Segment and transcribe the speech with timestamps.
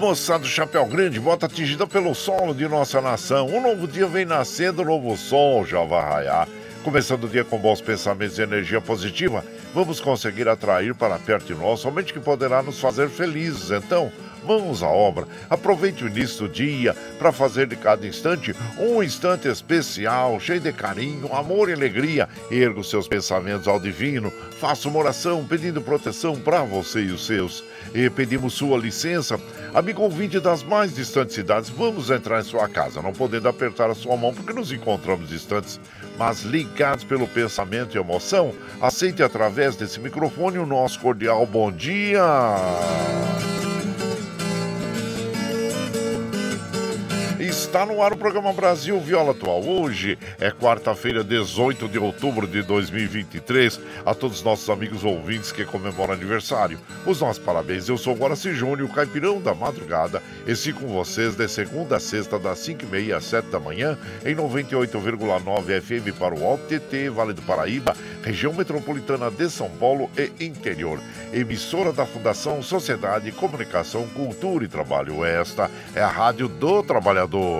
[0.00, 3.46] Moçada do Chapéu Grande, bota atingida pelo solo de nossa nação.
[3.48, 6.48] Um novo dia vem nascendo, um novo sol já vai raiar.
[6.82, 11.54] Começando o dia com bons pensamentos e energia positiva, vamos conseguir atrair para perto de
[11.54, 13.70] nós somente que poderá nos fazer felizes.
[13.70, 14.10] Então,
[14.44, 15.26] mãos à obra.
[15.48, 20.72] Aproveite o início do dia para fazer de cada instante um instante especial, cheio de
[20.72, 22.28] carinho, amor e alegria.
[22.50, 27.26] Erga os seus pensamentos ao divino, faça uma oração pedindo proteção para você e os
[27.26, 27.64] seus.
[27.94, 29.40] E pedimos sua licença,
[29.74, 33.94] amigo ouvinte das mais distantes cidades, vamos entrar em sua casa, não podendo apertar a
[33.94, 35.80] sua mão porque nos encontramos distantes,
[36.18, 38.52] mas ligados pelo pensamento e emoção.
[38.80, 42.20] Aceite através desse microfone o nosso cordial bom dia.
[47.70, 49.62] Está no ar o programa Brasil Viola Atual.
[49.62, 53.78] Hoje é quarta-feira, 18 de outubro de 2023.
[54.04, 57.88] A todos os nossos amigos ouvintes que comemoram aniversário, os nossos parabéns.
[57.88, 60.20] Eu sou Guaraci Júnior, o caipirão da madrugada.
[60.48, 64.34] E sigo com vocês de segunda a sexta, das 5h30 às 7 da manhã, em
[64.34, 70.44] 98,9 FM para o Alto TT, Vale do Paraíba, região metropolitana de São Paulo e
[70.44, 70.98] interior.
[71.32, 75.24] Emissora da Fundação Sociedade, Comunicação, Cultura e Trabalho.
[75.24, 77.59] Esta é a Rádio do Trabalhador.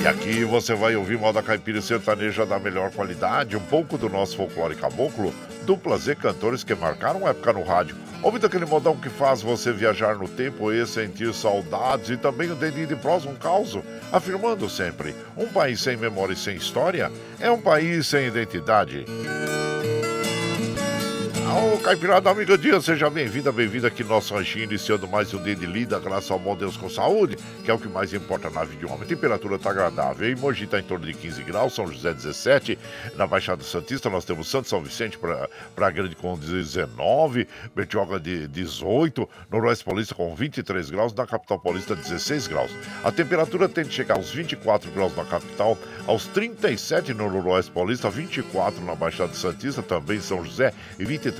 [0.00, 4.34] E aqui você vai ouvir moda caipira sertaneja da melhor qualidade, um pouco do nosso
[4.34, 5.30] folclore caboclo,
[5.66, 10.16] duplas e cantores que marcaram época no rádio Ouvindo aquele modão que faz você viajar
[10.16, 13.78] no tempo e sentir saudades e também o dedinho de prós um caos,
[14.10, 19.04] afirmando sempre: um país sem memória e sem história é um país sem identidade.
[21.46, 25.54] Ô, Caipirada, amiga dia, seja bem-vinda, bem-vinda aqui no nosso ranchinho, iniciando mais um dia
[25.54, 28.64] de lida, graças ao bom Deus com saúde, que é o que mais importa na
[28.64, 29.02] vida de homem.
[29.02, 32.78] A temperatura tá agradável, em Mogi tá em torno de 15 graus, São José 17,
[33.16, 39.28] na Baixada Santista nós temos Santo São Vicente para Grande com 19, Betioga de 18,
[39.50, 42.70] Noroeste Paulista com 23 graus, na capital paulista 16 graus.
[43.04, 45.76] A temperatura tende a chegar aos 24 graus na capital,
[46.06, 51.33] aos 37 no Noroeste Paulista, 24 na Baixada Santista, também São José e 23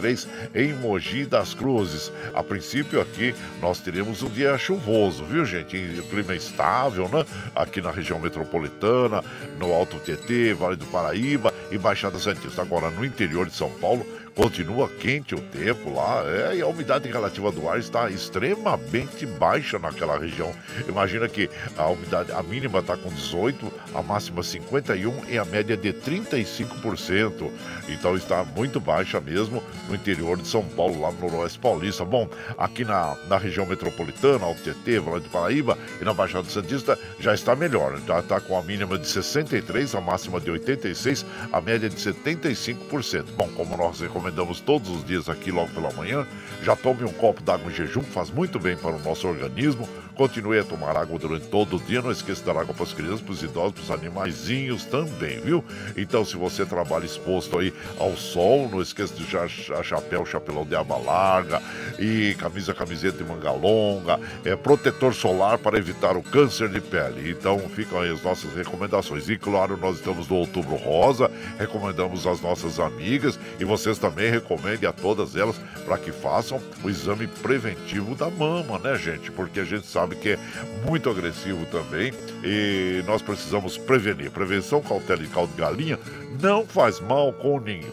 [0.55, 2.11] em Mogi das Cruzes.
[2.35, 5.77] A princípio aqui nós teremos um dia chuvoso, viu gente?
[5.77, 7.25] O clima estável, né?
[7.55, 9.23] Aqui na região metropolitana,
[9.59, 12.63] no Alto Tietê, Vale do Paraíba e Baixada Santista.
[12.63, 17.09] Agora no interior de São Paulo continua quente o tempo lá, é, e a umidade
[17.09, 20.53] relativa do ar está extremamente baixa naquela região.
[20.89, 25.77] Imagina que a umidade, a mínima está com 18, a máxima 51 e a média
[25.77, 27.51] de 35%.
[27.89, 32.05] Então está muito baixa mesmo no interior de São Paulo, lá no Noroeste Paulista.
[32.05, 32.29] Bom,
[32.59, 37.55] aqui na, na região metropolitana, Altetê, Vale do Paraíba e na Baixada Santista já está
[37.55, 37.99] melhor.
[38.07, 43.27] Já está com a mínima de 63, a máxima de 86, a média de 75%.
[43.37, 44.24] Bom, como nós recomendamos
[44.61, 46.27] todos os dias aqui logo pela manhã,
[46.63, 49.89] já tome um copo d'água em jejum, faz muito bem para o nosso organismo.
[50.17, 52.01] Continue a tomar água durante todo o dia.
[52.01, 55.41] Não esqueça de dar água para as crianças, para os idosos, para os animaizinhos também,
[55.41, 55.65] viu?
[55.97, 59.49] Então, se você trabalha exposto aí ao sol, não esqueça de usar
[59.83, 61.61] chapéu, chapelão de aba larga
[61.99, 67.31] e camisa, camiseta de manga longa, é protetor solar para evitar o câncer de pele.
[67.31, 69.29] Então, ficam aí as nossas recomendações.
[69.29, 71.29] E claro, nós estamos no Outubro Rosa,
[71.59, 76.89] recomendamos às nossas amigas e vocês também recomendem a todas elas para que façam o
[76.89, 79.33] exame preventivo da mama, né, gente?
[79.33, 80.39] Porque a gente sabe que é
[80.87, 82.13] muito agressivo também
[82.43, 84.31] e nós precisamos prevenir.
[84.31, 85.99] Prevenção, cautela e caldo de galinha
[86.41, 87.33] não faz mal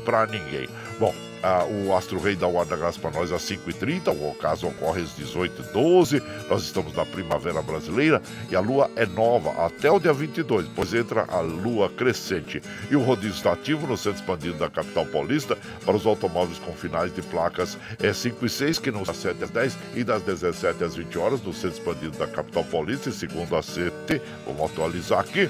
[0.04, 0.68] para ninguém.
[1.00, 1.14] Bom,
[1.44, 6.22] ah, o Astro Rei da graça para nós às 5h30, o caso ocorre às 18h12.
[6.50, 10.94] Nós estamos na primavera brasileira e a lua é nova até o dia 22, pois
[10.94, 12.62] entra a lua crescente.
[12.90, 16.74] E o rodízio está ativo no centro expandido da capital paulista para os automóveis com
[16.74, 20.22] finais de placas é 5 e 6, que não das 7 às 10 e das
[20.24, 24.22] 17 às 20 horas no centro expandido da capital paulista, e segundo a CT.
[24.46, 25.50] Vamos atualizar aqui.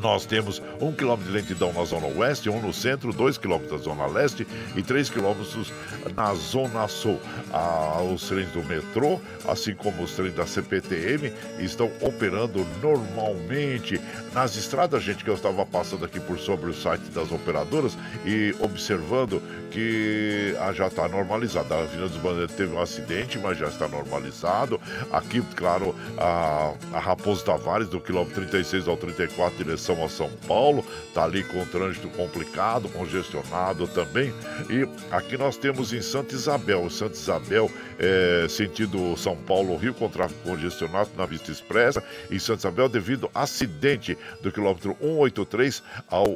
[0.00, 3.78] Nós temos um quilômetro de lentidão na zona oeste, um no centro, dois quilômetros na
[3.78, 4.46] zona leste
[4.76, 5.72] e três quilômetros
[6.14, 7.20] na zona sul.
[7.52, 14.00] Ah, os trens do metrô, assim como os trens da CPTM, estão operando normalmente.
[14.38, 18.54] Nas estradas, gente, que eu estava passando aqui por sobre o site das operadoras e
[18.60, 19.42] observando
[19.72, 21.74] que ah, já está normalizado.
[21.74, 24.80] A Avenida dos Bandeirantes teve um acidente, mas já está normalizado.
[25.10, 30.86] Aqui, claro, a, a Raposo Tavares, do quilômetro 36 ao 34, direção a São Paulo,
[31.12, 34.32] tá ali com trânsito complicado, congestionado também.
[34.70, 37.68] E aqui nós temos em Santa Isabel, Santa Isabel,
[37.98, 43.42] é, sentido São Paulo-Rio, com tráfego congestionado na Vista Expressa, em Santa Isabel, devido ao
[43.42, 46.26] acidente do quilômetro 183 ao.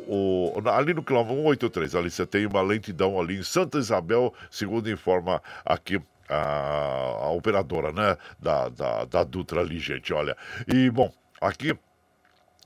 [0.69, 5.43] Ali no quilômetro 183, ali você tem uma lentidão ali em Santa Isabel, segundo informa
[5.65, 10.37] aqui a, a, operadora, né, da, da, da Dutra ali, gente, olha.
[10.67, 11.77] E, bom, aqui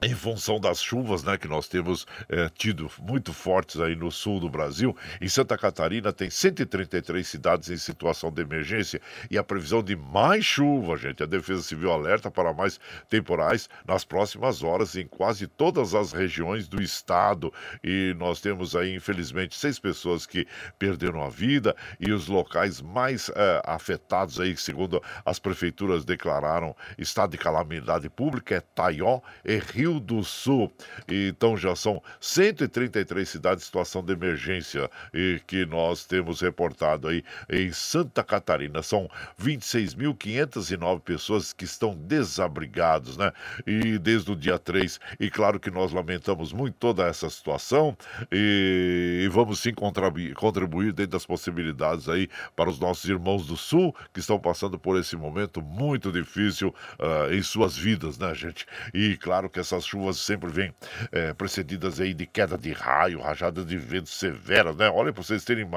[0.02, 4.38] em função das chuvas né, que nós temos é, tido muito fortes aí no sul
[4.38, 9.00] do Brasil, em Santa Catarina tem 133 cidades em situação de emergência
[9.31, 11.22] e a previsão de mais chuva, gente.
[11.22, 12.78] A Defesa Civil alerta para mais
[13.08, 17.50] temporais nas próximas horas em quase todas as regiões do estado.
[17.82, 20.46] E nós temos aí, infelizmente, seis pessoas que
[20.78, 27.31] perderam a vida e os locais mais é, afetados aí, segundo as prefeituras declararam estado
[27.31, 30.72] de calamidade pública, é Taió e Rio Rio do Sul.
[31.08, 37.22] Então já são 133 cidades em situação de emergência e que nós temos reportado aí
[37.48, 38.82] em Santa Catarina.
[38.82, 39.08] São
[39.40, 43.32] 26.509 pessoas que estão desabrigados, né?
[43.66, 44.98] E desde o dia 3.
[45.20, 47.96] E claro que nós lamentamos muito toda essa situação
[48.32, 53.94] e, vamos sim contribuir, contribuir dentro das possibilidades aí para os nossos irmãos do Sul
[54.12, 58.66] que estão passando por esse momento muito difícil uh, em suas vidas, né, gente?
[58.92, 60.75] E claro que essa essas chuvas sempre vêm
[61.12, 64.88] é, precedidas aí de queda de raio, rajadas de vento severas, né?
[64.88, 65.69] Olha, para vocês terem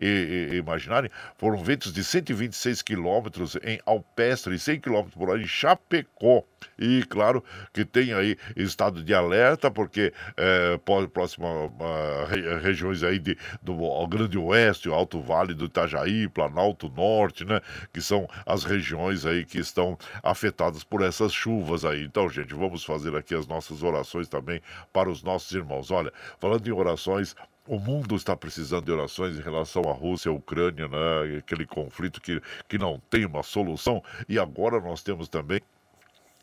[0.00, 5.40] e, e, imaginarem, foram ventos de 126 quilômetros em Alpestre e 100 quilômetros por hora
[5.40, 6.44] em Chapecó.
[6.78, 10.78] E claro que tem aí estado de alerta, porque é,
[11.12, 13.74] próxima uh, regiões aí de, do
[14.06, 17.60] Grande Oeste, o Alto Vale do Itajaí, Planalto Norte, né?
[17.92, 22.04] Que são as regiões aí que estão afetadas por essas chuvas aí.
[22.04, 24.60] Então, gente, vamos fazer aqui as nossas orações também
[24.92, 25.90] para os nossos irmãos.
[25.90, 27.34] Olha, falando em orações,
[27.66, 31.38] o mundo está precisando de orações em relação à Rússia à Ucrânia, né?
[31.38, 34.02] aquele conflito que, que não tem uma solução.
[34.28, 35.60] E agora nós temos também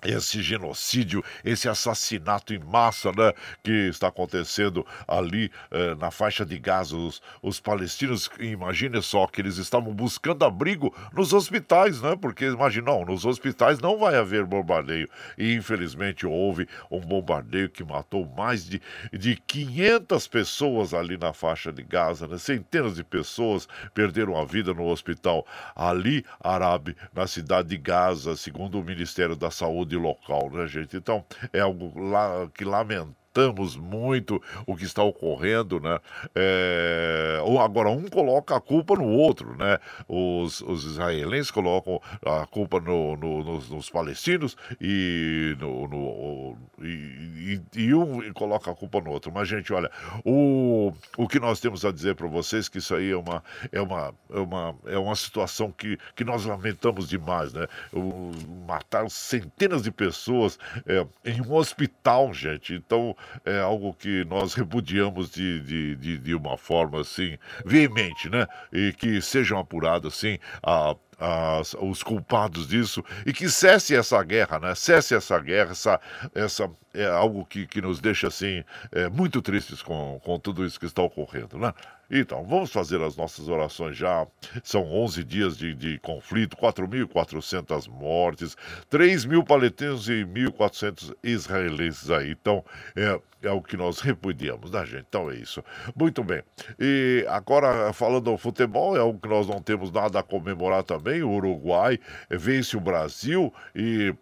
[0.03, 6.57] esse genocídio, esse assassinato em massa né, que está acontecendo ali eh, na faixa de
[6.59, 6.95] Gaza.
[6.95, 12.15] Os, os palestinos, imagine só que eles estavam buscando abrigo nos hospitais, né?
[12.15, 15.09] Porque imaginam, nos hospitais não vai haver bombardeio.
[15.37, 21.71] E infelizmente houve um bombardeio que matou mais de, de 500 pessoas ali na faixa
[21.71, 22.37] de Gaza, né?
[22.37, 28.79] Centenas de pessoas perderam a vida no hospital Ali Arabe, na cidade de Gaza, segundo
[28.79, 30.97] o Ministério da Saúde saúde local, né, gente?
[30.97, 35.99] Então, é algo lá, que lamentável lamentamos muito o que está ocorrendo, né?
[36.35, 39.77] É, agora, um coloca a culpa no outro, né?
[40.07, 47.61] Os, os israelenses colocam a culpa no, no, nos, nos, palestinos e, no, no e,
[47.75, 49.31] e, e, um coloca a culpa no outro.
[49.31, 49.91] Mas, gente, olha,
[50.25, 53.81] o, o que nós temos a dizer para vocês que isso aí é uma, é
[53.81, 57.67] uma, é uma, é uma situação que, que nós lamentamos demais, né?
[57.93, 58.31] O,
[58.67, 62.73] matar centenas de pessoas é, em um hospital, gente.
[62.73, 63.15] Então,
[63.45, 68.47] é algo que nós repudiamos de, de, de, de uma forma assim, veemente, né?
[68.71, 74.59] E que sejam apurados, assim, a as, os culpados disso e que cesse essa guerra,
[74.59, 74.75] né?
[74.75, 75.99] Cesse essa guerra, essa,
[76.33, 80.79] essa é algo que, que nos deixa assim é, muito tristes com, com tudo isso
[80.79, 81.73] que está ocorrendo, né?
[82.09, 84.25] Então, vamos fazer as nossas orações já.
[84.63, 88.55] São 11 dias de, de conflito, 4.400 mortes,
[88.89, 92.31] 3 mil palestinos e 1.400 israelenses aí.
[92.31, 92.63] Então,
[92.95, 95.05] é, é o que nós repudiamos, né, gente?
[95.07, 95.63] Então é isso.
[95.95, 96.41] Muito bem.
[96.79, 101.21] E agora, falando do futebol, é algo que nós não temos nada a comemorar também.
[101.23, 101.99] O Uruguai
[102.29, 104.13] vence o Brasil e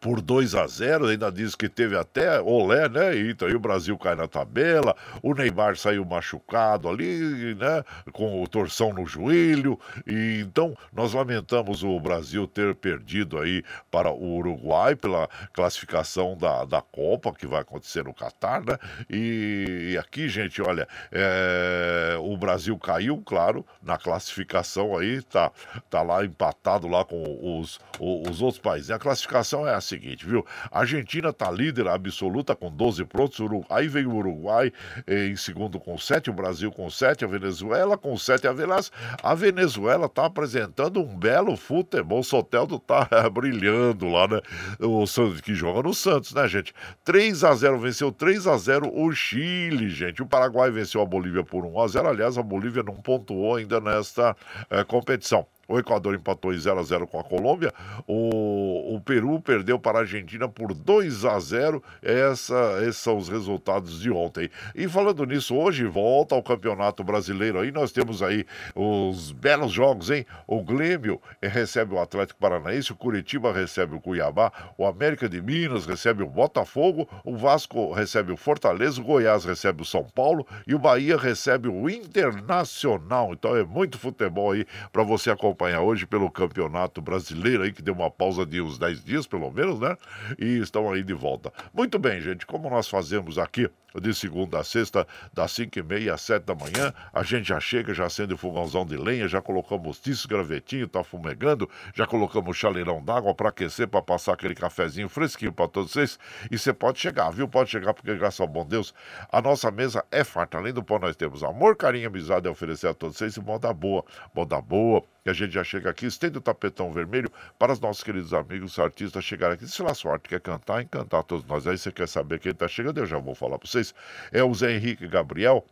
[0.00, 3.16] por 2 a 0 ainda diz que teve até olé, né?
[3.16, 7.84] E então aí o Brasil cai na tabela, o Neymar saiu machucado ali, né?
[8.12, 14.36] Com torção no joelho, e então nós lamentamos o Brasil ter perdido aí para o
[14.36, 18.78] Uruguai pela classificação da, da Copa, que vai acontecer no Catar, né?
[19.10, 25.50] E, e aqui, gente, olha, é, o Brasil caiu, claro, na classificação aí, tá,
[25.90, 28.88] tá lá empatado lá com os, os, os outros países.
[28.88, 30.44] E a classificação é assim, seguinte, viu?
[30.70, 34.72] A Argentina tá líder absoluta com 12 pontos, aí vem o Uruguai
[35.06, 38.46] eh, em segundo com 7, o Brasil com 7, a Venezuela com 7.
[38.46, 38.92] A, Velas,
[39.22, 44.40] a Venezuela tá apresentando um belo futebol, o Soteldo tá brilhando lá, né?
[44.80, 46.74] O Santos que joga no Santos, né, gente?
[47.04, 50.22] 3 a 0 venceu 3 a 0 o Chile, gente.
[50.22, 52.08] O Paraguai venceu a Bolívia por 1 a 0.
[52.08, 54.36] Aliás, a Bolívia não pontuou ainda nesta
[54.70, 55.46] eh, competição.
[55.68, 57.74] O Equador empatou em 0 a 0 com a Colômbia.
[58.06, 61.82] O, o Peru perdeu para a Argentina por 2 a 0.
[62.02, 64.48] Essa, esses são os resultados de ontem.
[64.74, 67.70] E falando nisso, hoje volta ao Campeonato Brasileiro aí.
[67.70, 70.24] Nós temos aí os belos jogos, hein?
[70.46, 75.84] O Grêmio recebe o Atlético Paranaense, o Curitiba recebe o Cuiabá, o América de Minas
[75.84, 80.74] recebe o Botafogo, o Vasco recebe o Fortaleza, o Goiás recebe o São Paulo e
[80.74, 83.34] o Bahia recebe o Internacional.
[83.34, 87.82] Então é muito futebol aí para você acompanhar acompanhar hoje pelo Campeonato Brasileiro aí, que
[87.82, 89.96] deu uma pausa de uns 10 dias, pelo menos, né?
[90.38, 91.52] E estão aí de volta.
[91.74, 93.68] Muito bem, gente, como nós fazemos aqui
[94.00, 96.92] de segunda a sexta, das 5 e meia às 7 da manhã.
[97.12, 101.02] A gente já chega, já acende o fogãozão de lenha, já colocamos tiço, gravetinho, tá
[101.02, 106.18] fumegando, já colocamos chaleirão d'água para aquecer, para passar aquele cafezinho fresquinho para todos vocês.
[106.50, 107.48] E você pode chegar, viu?
[107.48, 108.94] Pode chegar, porque graças ao bom Deus,
[109.32, 110.58] a nossa mesa é farta.
[110.58, 113.72] Além do pão, nós temos amor, carinho, amizade a oferecer a todos vocês e moda
[113.72, 115.02] boa, moda boa.
[115.28, 118.78] E a gente já chega aqui, estende o tapetão vermelho para os nossos queridos amigos
[118.78, 119.68] artistas chegarem aqui.
[119.68, 121.66] Se lá sorte quer cantar, encantar todos nós.
[121.66, 123.94] Aí você quer saber quem está chegando, eu já vou falar para vocês
[124.32, 125.66] é o Zé Henrique Gabriel,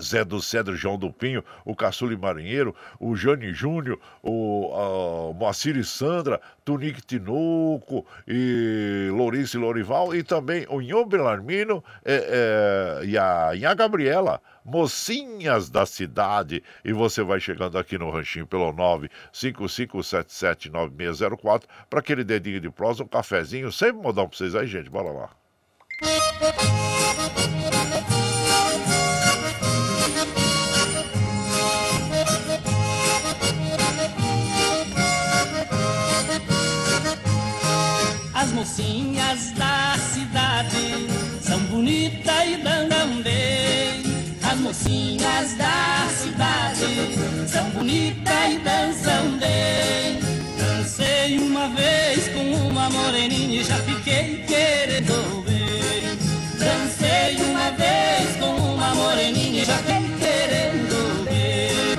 [0.00, 5.76] Zé do Cedro, João do Pinho, o Caçule Marinheiro, o Jane Júnior, o uh, Moacir
[5.76, 13.06] e Sandra, Tunique Tinoco e Lourenço e Lorival, e também o Nhô Belarmino é, é,
[13.06, 16.62] e a Inha Gabriela, mocinhas da cidade.
[16.84, 23.08] E você vai chegando aqui no Ranchinho pelo 955779604 para aquele dedinho de prosa, um
[23.08, 24.90] cafezinho, sempre modão para vocês aí, gente.
[24.90, 25.30] Bora lá.
[47.82, 50.20] Bonitas e dançam bem.
[50.56, 56.16] Dancei uma vez com uma moreninha e já fiquei querendo ver.
[56.58, 61.98] Dancei uma vez com uma moreninha e já fiquei querendo ver.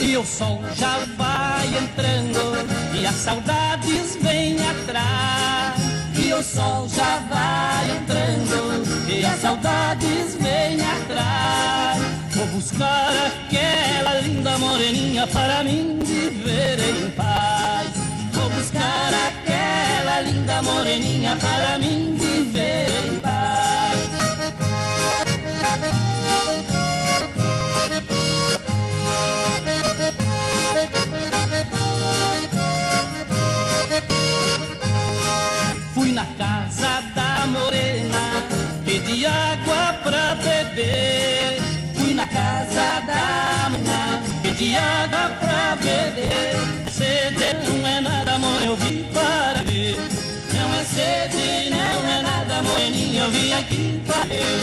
[0.00, 2.52] E o sol já vai entrando
[3.00, 3.62] e as saudades vêm atrás.
[3.62, 3.71] E
[6.42, 12.02] o sol já vai entrando e as saudades vêm atrás.
[12.34, 17.90] Vou buscar aquela linda moreninha para mim viver em paz.
[18.32, 22.21] Vou buscar aquela linda moreninha para mim
[37.14, 38.42] da morena,
[38.84, 41.62] pedi água pra beber.
[41.94, 46.56] Fui na casa da morena, pedi água pra beber.
[46.90, 49.96] Sede não é nada, amor, eu vim para ver.
[50.54, 54.62] Não é sede, não é nada, moreninha, eu vim aqui para ver.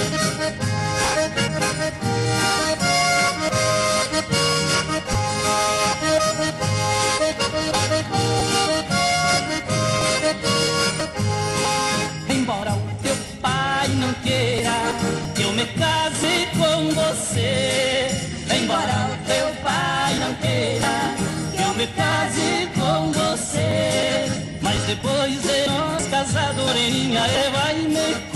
[27.20, 28.29] Moreninha, ele vai me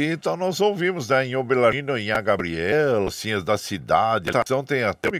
[0.00, 4.30] Então nós ouvimos, né, em Obelarino, em A Gabriela, Cinhas da Cidade.
[4.30, 5.10] A tem até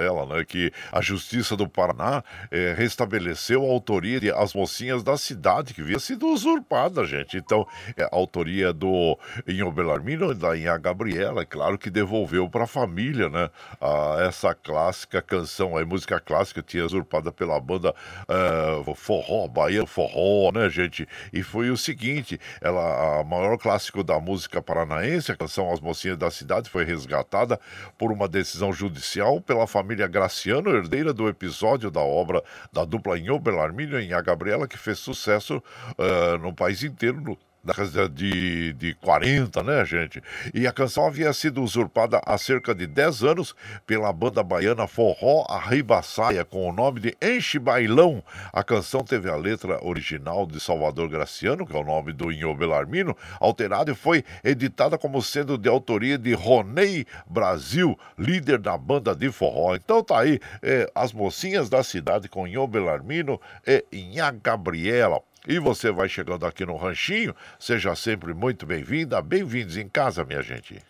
[0.00, 5.16] ela, né, que a Justiça do Paraná eh, restabeleceu a autoria de As Mocinhas da
[5.16, 7.36] Cidade, que havia sido usurpada, gente.
[7.36, 12.48] Então, é, a autoria do em Obelarmino, da em A Gabriela, é claro que devolveu
[12.48, 13.50] para a família, né,
[13.80, 17.94] a, essa clássica canção, a música clássica tinha usurpada pela banda
[18.28, 21.06] eh, Forró, Bahia Forró, né, gente?
[21.32, 26.16] E foi o seguinte, ela, a maior clássico da música paranaense, a canção As Mocinhas
[26.16, 27.60] da Cidade, foi resgatada
[27.98, 33.38] por uma decisão judicial pela família Graciano, herdeira do episódio da obra da dupla Inho
[33.38, 35.62] Belarmino e a Gabriela, que fez sucesso
[35.98, 40.22] uh, no país inteiro, década de, de 40, né, gente?
[40.52, 43.56] E a canção havia sido usurpada há cerca de 10 anos
[43.86, 48.22] pela banda baiana Forró Arribaçaia, com o nome de Enche Bailão.
[48.52, 52.54] A canção teve a letra original de Salvador Graciano, que é o nome do Inho
[52.54, 59.14] Belarmino, alterada e foi editada como sendo de autoria de Ronei Brasil, líder da banda
[59.14, 59.74] de forró.
[59.74, 65.20] Então tá aí, é, as mocinhas da cidade com Inho Belarmino e Inha Gabriela.
[65.46, 70.40] E você vai chegando aqui no Ranchinho, seja sempre muito bem-vinda, bem-vindos em casa, minha
[70.40, 70.82] gente.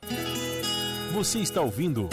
[1.12, 2.08] Você está ouvindo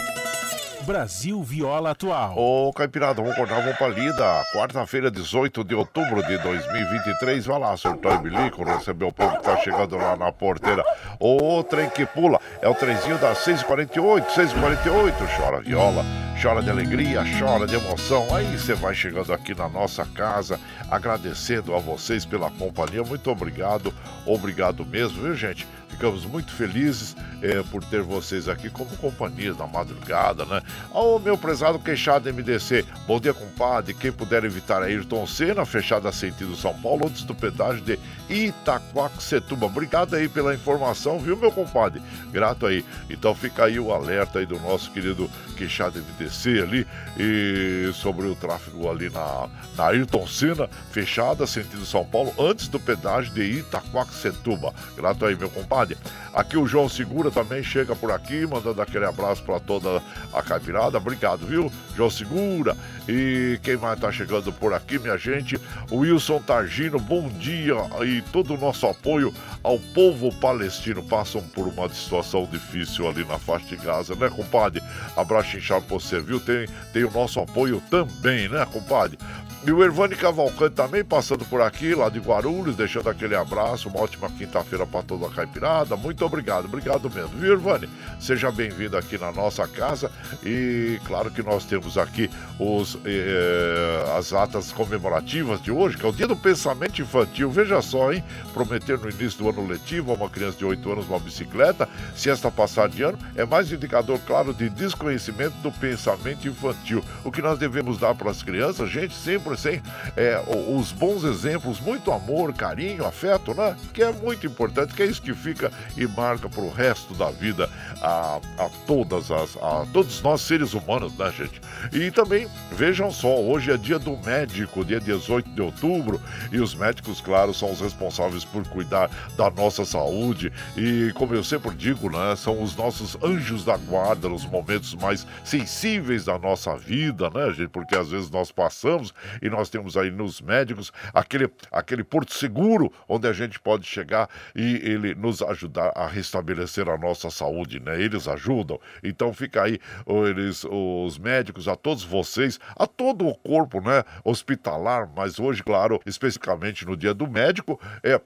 [0.86, 2.36] Brasil Viola Atual.
[2.38, 4.44] Ô, Caipirada, vamos cortar uma palida.
[4.54, 7.46] Quarta-feira, 18 de outubro de 2023.
[7.46, 10.84] Vai lá, surtou e bilico, recebeu o povo que tá chegando lá na porteira.
[11.20, 12.40] Ô, trem que pula.
[12.62, 15.38] É o trenzinho das 6h48, 6h48.
[15.38, 16.04] Chora viola,
[16.42, 18.28] chora de alegria, chora de emoção.
[18.36, 23.04] Aí você vai chegando aqui na nossa casa, agradecendo a vocês pela companhia.
[23.04, 23.94] Muito obrigado,
[24.26, 25.68] obrigado mesmo, viu, gente?
[26.02, 30.60] Ficamos muito felizes é, por ter vocês aqui como companhia na madrugada, né?
[30.92, 33.94] Ô, meu prezado queixado MDC, bom dia, compadre.
[33.94, 38.00] Quem puder evitar Ayrton Senna, fechada sentido São Paulo, antes do pedágio de
[38.32, 39.68] Itaquaquecetuba.
[39.68, 42.02] Obrigado aí pela informação, viu, meu compadre?
[42.32, 42.84] Grato aí.
[43.08, 48.36] Então fica aí o alerta aí do nosso querido queixado MDC ali e sobre o
[48.36, 54.74] tráfego ali na, na Ayrton Senna, fechada sentido São Paulo, antes do pedágio de Itaquaquecetuba.
[54.96, 55.91] Grato aí, meu compadre.
[56.34, 60.02] Aqui o João Segura também chega por aqui, mandando aquele abraço para toda
[60.34, 60.98] a caipirada.
[60.98, 61.72] Obrigado, viu?
[61.96, 62.76] João Segura.
[63.08, 65.60] E quem mais tá chegando por aqui, minha gente?
[65.92, 67.76] Wilson Targino, bom dia
[68.06, 71.04] e todo o nosso apoio ao povo palestino.
[71.04, 74.82] Passam por uma situação difícil ali na faixa de Gaza, né, compadre?
[75.18, 76.40] Abraço inchado pra você, viu?
[76.40, 79.18] Tem, tem o nosso apoio também, né, compadre?
[79.64, 83.90] E o Ervani Cavalcante também passando por aqui, lá de Guarulhos, deixando aquele abraço.
[83.90, 85.96] Uma ótima quinta-feira para toda a caipirada.
[85.96, 87.88] Muito obrigado, obrigado mesmo, viu, Ervani?
[88.20, 90.12] Seja bem-vindo aqui na nossa casa.
[90.44, 96.10] E claro que nós temos aqui os, eh, as atas comemorativas de hoje, que é
[96.10, 97.52] o Dia do Pensamento Infantil.
[97.52, 98.24] Veja só, hein?
[98.56, 102.32] Prometer no início do ano letivo a uma criança de 8 anos uma bicicleta, se
[102.32, 107.04] esta passar de ano, é mais indicador, claro, de desconhecimento do pensamento infantil.
[107.24, 109.82] O que nós devemos dar para as crianças, gente, sempre sem
[110.16, 110.42] é,
[110.76, 113.76] os bons exemplos, muito amor, carinho, afeto, né?
[113.94, 117.30] Que é muito importante, que é isso que fica e marca para o resto da
[117.32, 117.70] vida
[118.02, 121.62] a, a todas as a todos nós seres humanos, né, gente?
[121.92, 126.74] E também vejam só, hoje é dia do médico, dia 18 de outubro, e os
[126.76, 132.10] médicos, claro, são os responsáveis por cuidar da nossa saúde e, como eu sempre digo,
[132.10, 137.52] né, são os nossos anjos da guarda nos momentos mais sensíveis da nossa vida, né,
[137.54, 137.70] gente?
[137.70, 142.92] Porque às vezes nós passamos e nós temos aí nos médicos aquele, aquele porto seguro
[143.08, 148.00] onde a gente pode chegar e ele nos ajudar a restabelecer a nossa saúde, né?
[148.02, 148.80] Eles ajudam.
[149.04, 154.04] Então fica aí eles, os médicos, a todos vocês, a todo o corpo, né?
[154.24, 158.20] Hospitalar, mas hoje, claro, especificamente no dia do médico, é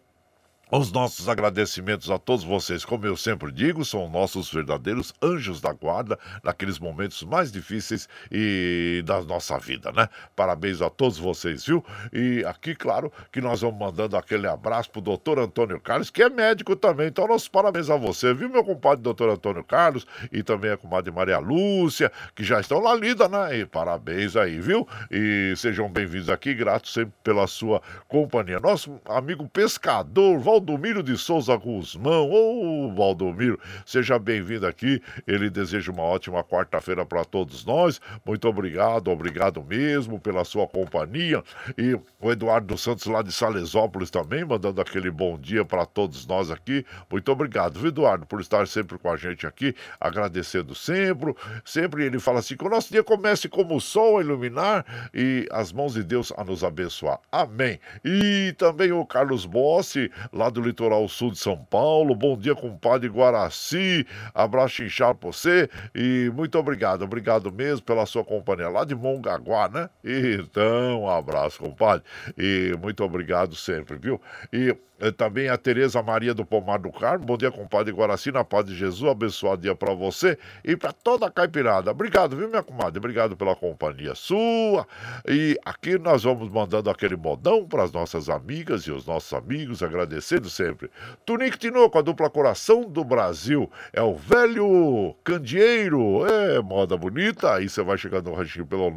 [0.72, 5.72] Os nossos agradecimentos a todos vocês, como eu sempre digo, são nossos verdadeiros anjos da
[5.72, 10.10] guarda naqueles momentos mais difíceis e da nossa vida, né?
[10.36, 11.86] Parabéns a todos vocês, viu?
[12.12, 16.30] E aqui, claro, que nós vamos mandando aquele abraço pro doutor Antônio Carlos, que é
[16.32, 17.10] médico também.
[17.10, 21.12] Então, nossos parabéns a você, viu, meu compadre doutor Antônio Carlos e também a comadre
[21.12, 23.60] Maria Lúcia, que já estão lá lida, né?
[23.60, 24.88] E parabéns aí, viu?
[25.12, 28.60] E sejam bem-vindos aqui, grato sempre pela sua companhia.
[28.60, 32.32] Nosso amigo pescador, Valdomiro de Souza Guzmão.
[32.32, 35.02] Ô, Valdomiro, seja bem-vindo aqui.
[35.28, 38.00] Ele deseja uma ótima quarta-feira para todos nós.
[38.26, 41.44] Muito obrigado, obrigado mesmo pela sua companhia.
[41.78, 46.50] E o Eduardo Santos lá de Salesópolis também, mandando aquele bom dia para todos nós
[46.50, 46.86] aqui.
[47.12, 51.36] Muito obrigado, viu, Eduardo, por estar sempre com a gente aqui, agradecendo sempre.
[51.66, 55.50] Sempre ele fala assim: que o nosso dia comece como o sol a iluminar e
[55.52, 57.20] as mãos de Deus a nos abençoar.
[57.30, 57.78] Amém.
[58.06, 62.16] E também o Carlos Bossi, lá lá do litoral sul de São Paulo.
[62.16, 64.06] Bom dia, compadre Guaraci.
[64.34, 67.04] Abraço inchado pra você e muito obrigado.
[67.04, 69.90] Obrigado mesmo pela sua companhia lá de Mongaguá, né?
[70.04, 72.04] Então, um abraço, compadre.
[72.38, 74.22] E muito obrigado sempre, viu?
[74.54, 74.76] E
[75.18, 77.26] também a Tereza Maria do Pomar do Carmo.
[77.26, 79.12] Bom dia, compadre Guaraci, na paz de Jesus.
[79.12, 81.92] Abençoado dia para você e para toda a caipirada.
[81.92, 82.98] Obrigado, viu, minha comadre?
[82.98, 84.88] Obrigado pela companhia sua.
[85.28, 89.84] E aqui nós vamos mandando aquele modão para as nossas amigas e os nossos amigos,
[89.84, 90.90] agradecendo sempre.
[91.26, 93.70] Tunique Tinoco, a dupla coração do Brasil.
[93.92, 96.26] É o velho candeeiro.
[96.26, 97.56] É, moda bonita.
[97.56, 98.90] Aí você vai chegando no ranchinho pelo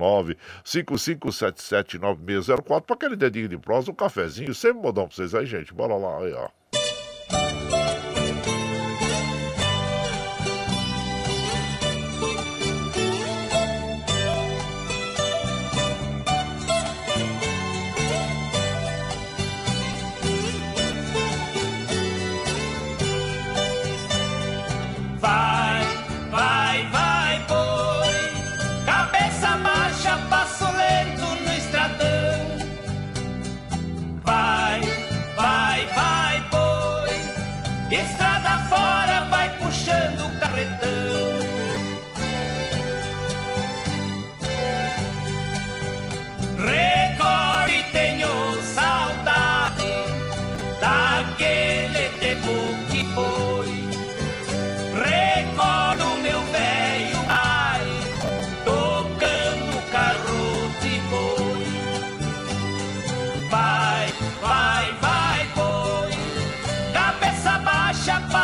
[0.65, 4.55] 955779604 para aquele dedinho de prosa, um cafezinho.
[4.55, 5.75] Sempre modão para vocês aí, gente.
[5.75, 7.68] Bora 了，哎呀。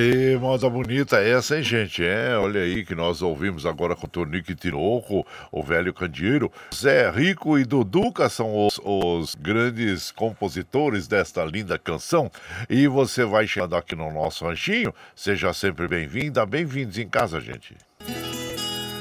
[0.00, 2.04] E moda bonita essa, hein, gente?
[2.04, 6.52] É, olha aí que nós ouvimos agora com o Tonique Tinoco, o velho candeeiro.
[6.72, 12.30] Zé Rico e Duduca são os, os, grandes compositores desta linda canção.
[12.70, 14.94] E você vai chegando aqui no nosso ranchinho.
[15.16, 17.74] Seja sempre bem-vinda, bem-vindos em casa, gente.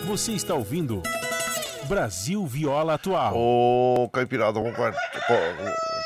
[0.08, 1.04] Você está ouvindo
[1.88, 3.38] Brasil Viola Atual.
[3.38, 4.76] Ô, Caipirada, vamos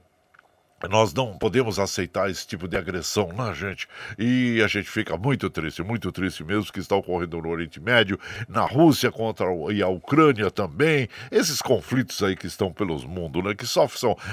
[0.87, 3.89] nós não podemos aceitar esse tipo de agressão, né, gente?
[4.17, 8.19] E a gente fica muito triste, muito triste mesmo que está ocorrendo no Oriente Médio,
[8.49, 11.09] na Rússia contra e a Ucrânia também.
[11.33, 13.55] Esses conflitos aí que estão pelos mundos, né?
[13.55, 13.89] Que sofrem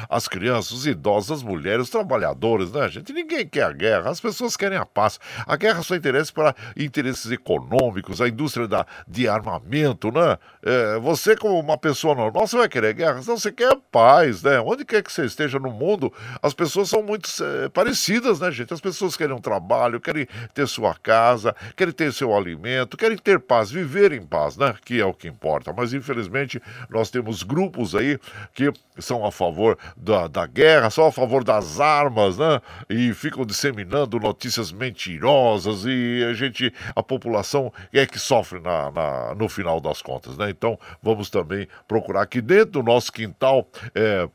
[0.10, 3.14] as crianças, os idosos, as mulheres, os trabalhadores, né, gente?
[3.14, 5.20] Ninguém quer a guerra, as pessoas querem a paz.
[5.48, 10.38] A guerra só interessa para interesses econômicos, a indústria da, de armamento, né?
[10.62, 13.16] É, você, como uma pessoa normal, você vai querer guerra?
[13.26, 14.60] Não, você quer paz, né?
[14.60, 18.74] Onde quer que você esteja no mundo, as pessoas são muito é, parecidas, né, gente?
[18.74, 23.40] As pessoas querem um trabalho, querem ter sua casa, querem ter seu alimento, querem ter
[23.40, 24.76] paz, viver em paz, né?
[24.84, 25.74] Que é o que importa.
[25.74, 28.20] Mas infelizmente nós temos grupos aí
[28.54, 32.62] que são a favor da, da guerra, são a favor das armas, né?
[32.90, 39.36] E ficam disseminando notícias mentirosas e a gente, a população é que sofre na, na
[39.36, 40.50] no final das contas, né?
[40.50, 43.68] Então vamos também procurar aqui dentro do nosso quintal.
[43.94, 44.28] É,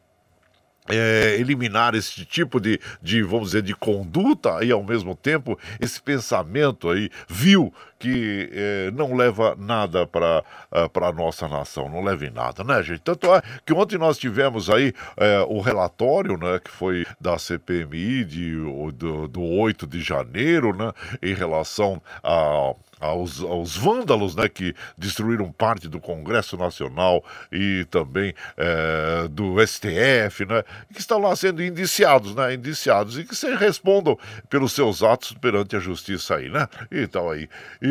[0.92, 6.00] é, eliminar esse tipo de, de, vamos dizer, de conduta e ao mesmo tempo esse
[6.00, 12.24] pensamento aí vil que é, não leva nada para uh, a nossa nação, não leva
[12.24, 13.00] em nada, né, gente?
[13.00, 18.24] Tanto é que ontem nós tivemos aí é, o relatório, né, que foi da CPMI
[18.24, 18.54] de,
[18.94, 25.50] do, do 8 de janeiro, né, em relação a aos, aos vândalos né, que destruíram
[25.50, 32.34] parte do Congresso Nacional e também é, do STF, né, que estão lá sendo indiciados,
[32.34, 34.18] né, indiciados e que se respondam
[34.50, 36.68] pelos seus atos perante a justiça aí, né?
[36.92, 37.48] Então aí.
[37.80, 37.89] E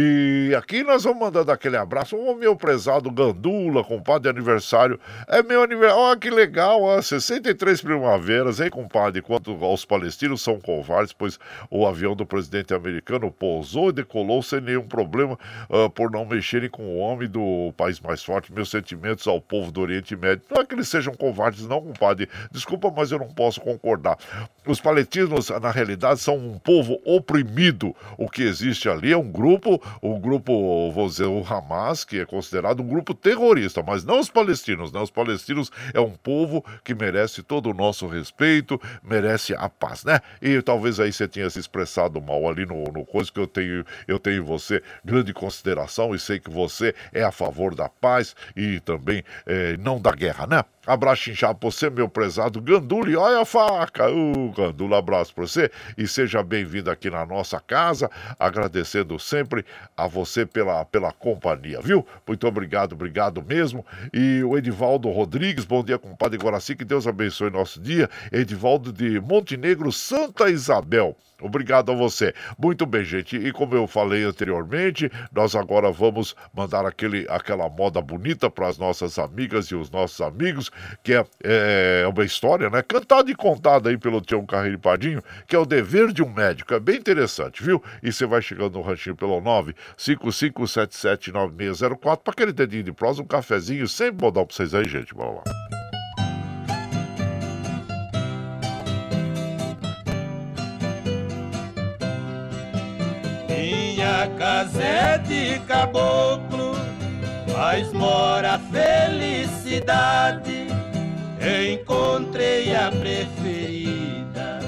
[0.57, 4.99] aqui nós vamos mandando aquele abraço, o meu prezado Gandula, compadre aniversário.
[5.27, 9.21] É meu aniversário, olha que legal, ó, 63 primaveras, hein, compadre?
[9.21, 14.61] Quanto aos palestinos são covardes, pois o avião do presidente americano pousou e decolou sem
[14.61, 15.37] nenhum problema problema
[15.69, 18.53] uh, por não mexerem com o homem do país mais forte.
[18.53, 20.43] Meus sentimentos ao povo do Oriente Médio.
[20.49, 22.29] Não é que eles sejam covardes, não, compadre.
[22.51, 24.17] Desculpa, mas eu não posso concordar.
[24.65, 27.95] Os palestinos, na realidade, são um povo oprimido.
[28.17, 32.25] O que existe ali é um grupo o grupo, vou dizer, o Hamas, que é
[32.25, 34.99] considerado um grupo terrorista, mas não os palestinos, né?
[34.99, 40.19] Os palestinos é um povo que merece todo o nosso respeito, merece a paz, né?
[40.41, 43.85] E talvez aí você tenha se expressado mal ali no, no coisa que eu tenho,
[44.07, 48.79] eu tenho você grande consideração e sei que você é a favor da paz e
[48.79, 50.63] também é, não da guerra, né?
[50.89, 53.11] Abraço inchado pra você, meu prezado Gandula.
[53.11, 54.09] E olha a faca.
[54.09, 55.69] Uh, Gandula, abraço pra você.
[55.95, 58.09] E seja bem-vindo aqui na nossa casa.
[58.39, 59.63] Agradecendo sempre
[59.95, 62.03] a você pela, pela companhia, viu?
[62.27, 63.85] Muito obrigado, obrigado mesmo.
[64.11, 66.75] E o Edivaldo Rodrigues, bom dia, compadre Guaraci.
[66.75, 68.09] Que Deus abençoe nosso dia.
[68.31, 71.15] Edivaldo de Montenegro, Santa Isabel.
[71.41, 72.33] Obrigado a você.
[72.57, 73.35] Muito bem, gente.
[73.37, 78.77] E como eu falei anteriormente, nós agora vamos mandar aquele, aquela moda bonita para as
[78.77, 80.69] nossas amigas e os nossos amigos,
[81.03, 82.81] que é, é, uma história, né?
[82.81, 86.73] Cantada e contada aí pelo Tião Carreiro Padinho, que é o dever de um médico.
[86.73, 87.81] É bem interessante, viu?
[88.03, 93.87] E você vai chegando no ranchinho pelo 955779604 para aquele dedinho de prosa, um cafezinho,
[93.87, 95.13] sempre modal para vocês aí, gente.
[95.13, 95.78] Vamos lá.
[104.19, 106.75] Minha casa é de caboclo,
[107.53, 110.67] mas mora a felicidade.
[111.71, 114.59] Encontrei a preferida,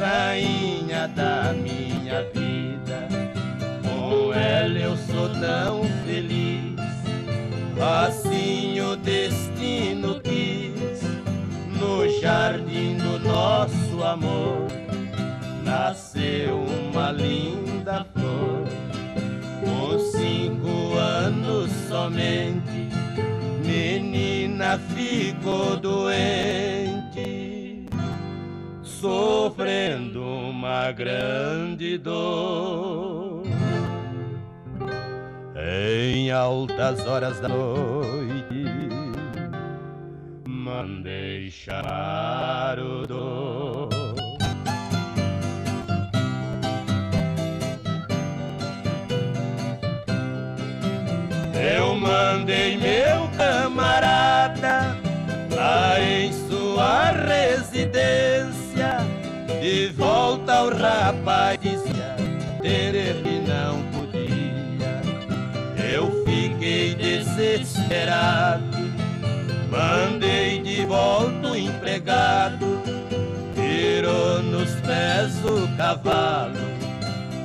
[0.00, 3.06] rainha da minha vida.
[3.82, 6.80] Com ela eu sou tão feliz,
[7.78, 11.02] assim o destino quis.
[11.78, 14.68] No jardim do nosso amor,
[15.64, 17.69] nasceu uma linda
[22.00, 22.88] somente,
[23.62, 27.84] menina ficou doente,
[28.82, 33.42] sofrendo uma grande dor.
[35.54, 38.64] Em altas horas da noite,
[40.46, 43.69] mandei chamar o dor.
[52.50, 54.96] Mandei meu camarada
[55.54, 58.98] lá em sua residência,
[59.60, 61.60] de volta ao rapaz
[62.60, 65.00] ter ele não podia.
[65.92, 68.64] Eu fiquei desesperado,
[69.70, 72.82] mandei de volta o empregado,
[73.54, 76.58] tirou nos pés o cavalo,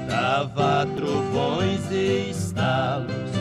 [0.10, 3.35] dava trovões e estalos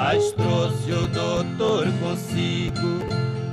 [0.00, 3.00] mas trouxe o doutor consigo,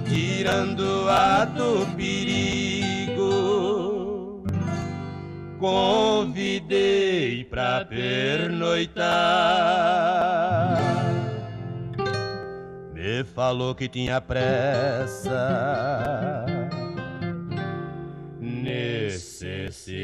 [0.07, 3.23] tirando a do perigo.
[5.57, 9.07] Convidei pra pernoitar.
[12.93, 15.25] Me falou que tinha pressa,
[18.39, 19.95] necessitava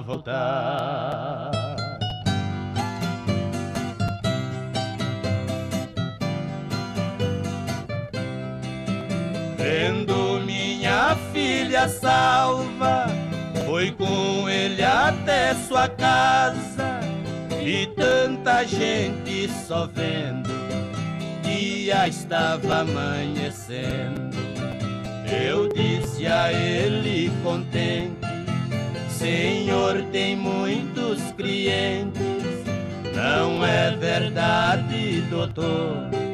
[0.00, 1.69] voltar.
[9.60, 13.06] Vendo minha filha salva,
[13.66, 17.00] foi com ele até sua casa.
[17.62, 20.48] E tanta gente só vendo,
[21.42, 24.34] dia estava amanhecendo.
[25.30, 28.16] Eu disse a ele contente,
[29.10, 32.64] Senhor tem muitos clientes,
[33.14, 36.29] não é verdade, doutor?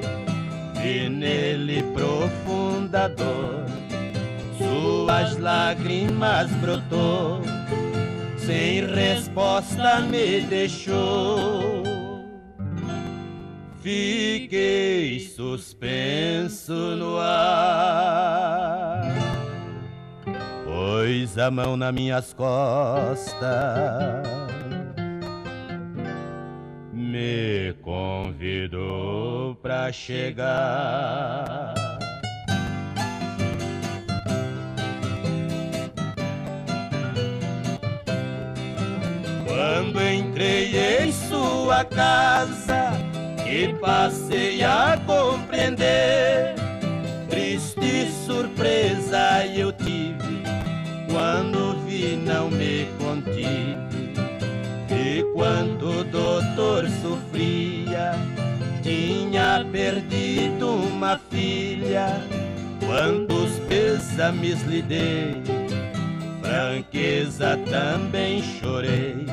[0.87, 3.65] E nele profunda dor.
[4.57, 7.41] Suas lágrimas brotou,
[8.39, 11.83] sem resposta me deixou.
[13.83, 19.03] Fiquei suspenso no ar,
[20.65, 23.47] pôs a mão nas minhas costas
[27.27, 31.75] me convidou pra chegar.
[39.45, 42.93] Quando entrei em sua casa
[43.45, 46.55] e passei a compreender,
[47.29, 50.43] triste surpresa eu tive
[51.11, 54.15] quando vi não me contive
[54.91, 55.76] e quanto
[56.57, 58.13] doutor sofria,
[58.83, 62.19] tinha perdido uma filha.
[62.85, 65.43] Quantos pêsames lhe dei,
[66.41, 69.27] franqueza também chorei.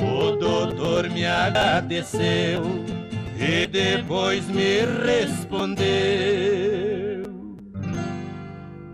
[0.00, 2.62] O doutor me agradeceu
[3.36, 5.86] e depois me respondeu: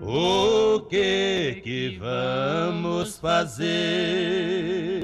[0.01, 5.02] O que que vamos fazer?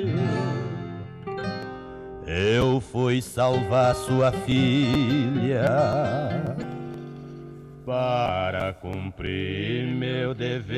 [2.30, 5.64] Eu fui salvar sua filha
[7.86, 10.76] para cumprir meu dever.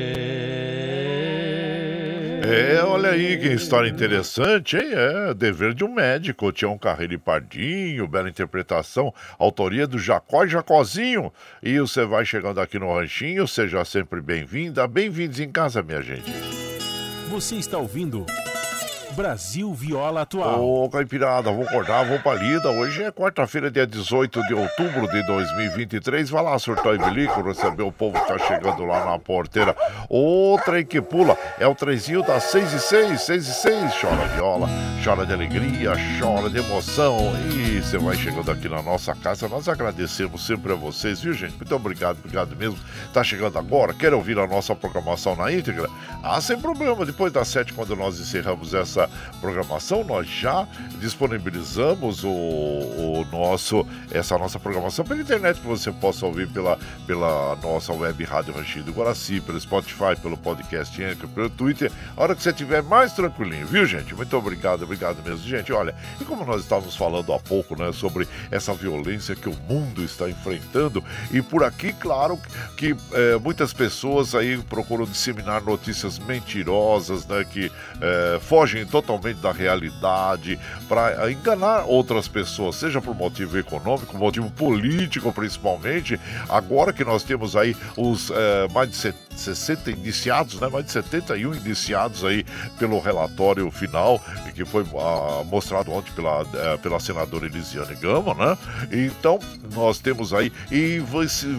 [2.45, 4.91] É, olha aí que história interessante, hein?
[4.93, 6.53] É, dever de um médico.
[6.53, 11.33] Tião Carreiro e Pardinho, bela interpretação, autoria do Jacó e Jacozinho.
[11.61, 14.87] E você vai chegando aqui no Ranchinho, seja sempre bem-vinda.
[14.87, 16.31] Bem-vindos em casa, minha gente.
[17.29, 18.25] Você está ouvindo
[19.11, 20.63] Brasil Viola Atual.
[20.63, 22.69] Ô, Caipirada, vou acordar, vou pra lida.
[22.69, 26.29] Hoje é quarta-feira, dia 18 de outubro de 2023.
[26.29, 26.97] Vai lá, surtou e
[27.43, 29.75] receber o povo que tá chegando lá na porteira.
[30.09, 34.01] O trem que pula é o trenzinho das 6 e 6, 6 e 6.
[34.01, 34.69] Chora viola,
[35.03, 37.17] chora de alegria, chora de emoção.
[37.53, 39.47] E você vai chegando aqui na nossa casa.
[39.47, 41.55] Nós agradecemos sempre a vocês, viu, gente?
[41.55, 42.79] Muito obrigado, obrigado mesmo.
[43.13, 45.89] Tá chegando agora, quer ouvir a nossa programação na íntegra?
[46.23, 47.05] Ah, sem problema.
[47.05, 49.00] Depois das 7, quando nós encerramos essa
[49.39, 50.67] programação, nós já
[50.99, 57.55] disponibilizamos o, o nosso, essa nossa programação pela internet, que você possa ouvir pela, pela
[57.57, 62.35] nossa web Rádio Ranchinho do Guaraci, pelo Spotify, pelo podcast Anchor, pelo Twitter, a hora
[62.35, 64.13] que você estiver mais tranquilinho, viu, gente?
[64.13, 65.45] Muito obrigado, obrigado mesmo.
[65.47, 69.55] Gente, olha, e como nós estávamos falando há pouco, né, sobre essa violência que o
[69.67, 72.39] mundo está enfrentando, e por aqui, claro,
[72.77, 77.71] que é, muitas pessoas aí procuram disseminar notícias mentirosas, né, que
[78.01, 85.31] é, fogem totalmente da realidade para enganar outras pessoas, seja por motivo econômico, motivo político
[85.31, 86.19] principalmente.
[86.49, 91.55] Agora que nós temos aí os é, mais de 60 indiciados, né, mais de 71
[91.55, 92.45] indiciados aí
[92.77, 94.21] pelo relatório final
[94.51, 98.57] que foi ah, mostrado ontem pela, eh, pela senadora Elisiane Gama, né?
[98.91, 99.39] Então
[99.73, 100.99] nós temos aí e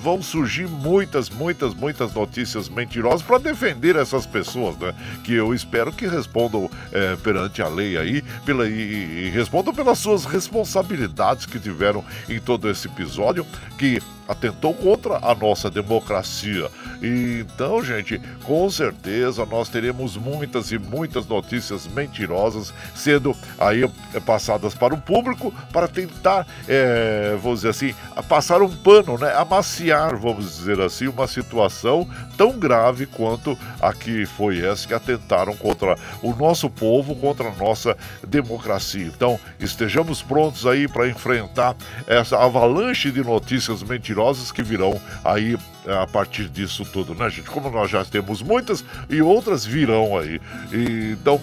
[0.01, 4.95] vão surgir muitas, muitas, muitas notícias mentirosas para defender essas pessoas, né?
[5.25, 9.99] Que eu espero que respondam eh, perante a lei aí pela, e, e respondam pelas
[9.99, 13.47] suas responsabilidades que tiveram em todo esse episódio,
[13.79, 16.71] que atentou contra a nossa democracia.
[17.03, 24.75] Então, gente, com certeza nós teremos muitas e muitas notícias mentirosas sendo aí eh, passadas
[24.75, 27.95] para o público para tentar, é, vamos dizer assim,
[28.29, 29.35] passar um pano, né?
[29.35, 35.57] Amaciar, vamos dizer assim, uma situação tão grave quanto a que foi essa que atentaram
[35.57, 37.97] contra o nosso povo, contra a nossa
[38.27, 39.07] democracia.
[39.07, 44.12] Então, estejamos prontos aí para enfrentar essa avalanche de notícias mentirosas
[44.53, 45.57] que virão aí
[45.87, 47.49] eh, a partir disso tudo, né, gente?
[47.51, 50.41] Como nós já temos muitas e outras virão aí.
[50.73, 51.41] E, então,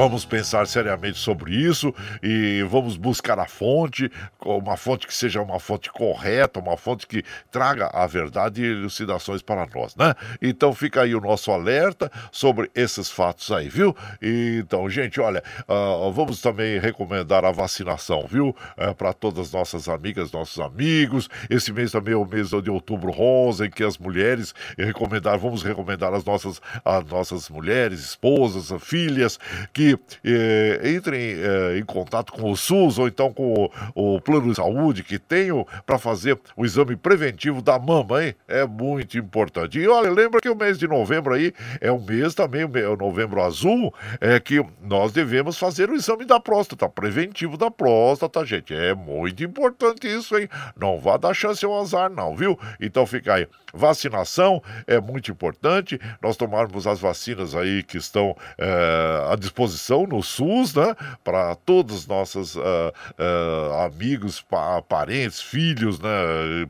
[0.00, 4.10] Vamos pensar seriamente sobre isso e vamos buscar a fonte,
[4.42, 9.42] uma fonte que seja uma fonte correta, uma fonte que traga a verdade e elucidações
[9.42, 10.14] para nós, né?
[10.40, 13.94] Então fica aí o nosso alerta sobre esses fatos aí, viu?
[14.22, 18.56] Então, gente, olha, uh, vamos também recomendar a vacinação, viu?
[18.78, 21.28] Uh, para todas as nossas amigas, nossos amigos.
[21.50, 25.62] Esse mês também é o mês de outubro rosa, em que as mulheres recomendar, vamos
[25.62, 29.38] recomendar as nossas, as nossas mulheres, esposas, filhas,
[29.74, 29.89] que
[30.24, 34.56] eh, entrem eh, em contato com o SUS ou então com o, o plano de
[34.56, 38.34] saúde que tenham para fazer o exame preventivo da mama, hein?
[38.48, 39.78] É muito importante.
[39.78, 43.42] E olha, lembra que o mês de novembro aí é um mês também, o novembro
[43.42, 48.74] azul, é que nós devemos fazer o exame da próstata, preventivo da próstata, gente.
[48.74, 50.48] É muito importante isso, hein?
[50.78, 52.58] Não vá dar chance ao azar, não, viu?
[52.80, 53.46] Então fica aí.
[53.72, 55.98] Vacinação é muito importante.
[56.22, 60.94] Nós tomarmos as vacinas aí que estão é, à disposição no SUS, né?
[61.24, 66.08] Para todos os nossos uh, uh, amigos, pa parentes, filhos, né?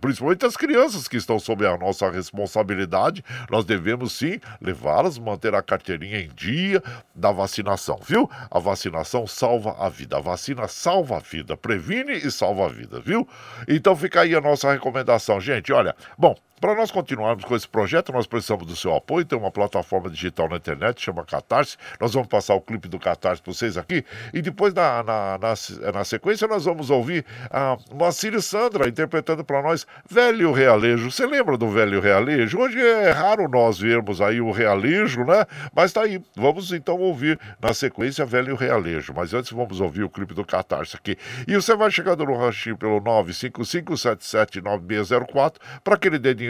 [0.01, 3.25] Principalmente as crianças que estão sob a nossa responsabilidade.
[3.51, 6.83] Nós devemos sim levá-las, manter a carteirinha em dia
[7.15, 8.31] da vacinação, viu?
[8.51, 10.17] A vacinação salva a vida.
[10.17, 13.27] A vacina salva a vida, previne e salva a vida, viu?
[13.69, 15.73] Então fica aí a nossa recomendação, gente.
[15.73, 19.25] Olha, bom, para nós continuarmos com esse projeto, nós precisamos do seu apoio.
[19.25, 21.79] Tem uma plataforma digital na internet, chama Catarse.
[21.99, 24.05] Nós vamos passar o clipe do Catarse para vocês aqui.
[24.35, 25.55] E depois, na, na, na,
[25.93, 31.11] na, sequência, nós vamos ouvir a Moacir Sandra interpretando para nós Velho Realejo.
[31.11, 32.59] Você lembra do Velho Realejo?
[32.59, 35.47] Hoje é raro nós vermos aí o Realejo, né?
[35.75, 36.21] Mas tá aí.
[36.37, 39.15] Vamos então ouvir na sequência Velho Realejo.
[39.17, 41.17] Mas antes vamos ouvir o clipe do Catarse aqui.
[41.49, 46.50] E você vai chegando no ranchinho pelo 955779604 para aquele dedinho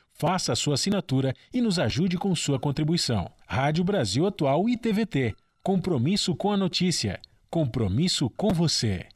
[0.21, 3.31] Faça a sua assinatura e nos ajude com sua contribuição.
[3.47, 5.33] Rádio Brasil Atual e TVT.
[5.63, 7.19] Compromisso com a notícia.
[7.49, 9.07] Compromisso com você.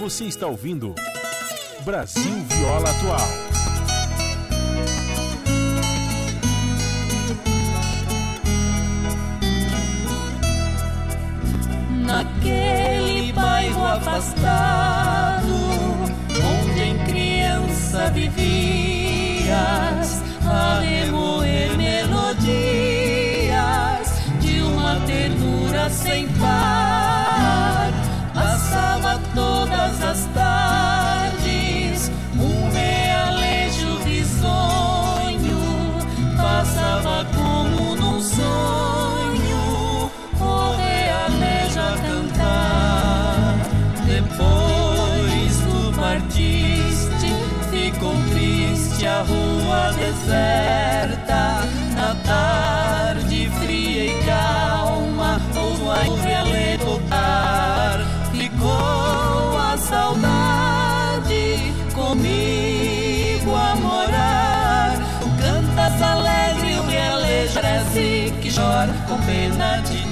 [0.00, 0.96] Você está ouvindo
[1.84, 3.28] Brasil Viola Atual.
[12.04, 15.54] Naquele bairro afastado,
[16.34, 19.07] onde em criança vivia
[19.50, 22.48] a remoer melodias
[24.40, 27.90] de uma ternura sem par.
[28.34, 30.26] Passava todas as
[49.92, 51.60] deserta,
[51.96, 57.98] na tarde fria e calma, ou a nuvem tocar,
[58.32, 64.96] ficou a saudade comigo a morar.
[65.20, 70.07] Tu cantas alegre, o realejo parece que chora com pena de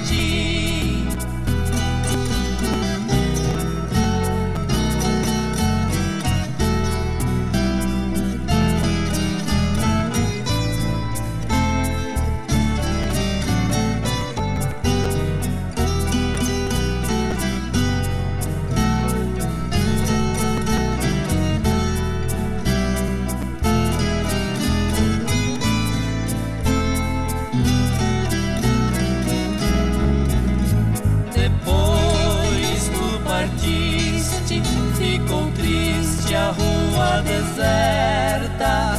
[37.23, 38.96] deserta.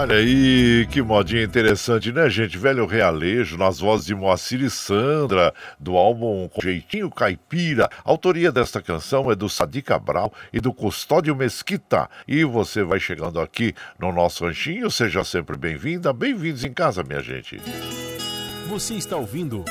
[0.00, 2.56] Olha aí, que modinha interessante, né, gente?
[2.56, 7.90] Velho Realejo, nas vozes de Moacir e Sandra, do álbum Jeitinho Caipira.
[8.04, 12.08] A autoria desta canção é do Sadi Cabral e do Custódio Mesquita.
[12.28, 16.12] E você vai chegando aqui no nosso ranchinho, seja sempre bem-vinda.
[16.12, 17.60] Bem-vindos em casa, minha gente.
[18.68, 19.64] Você está ouvindo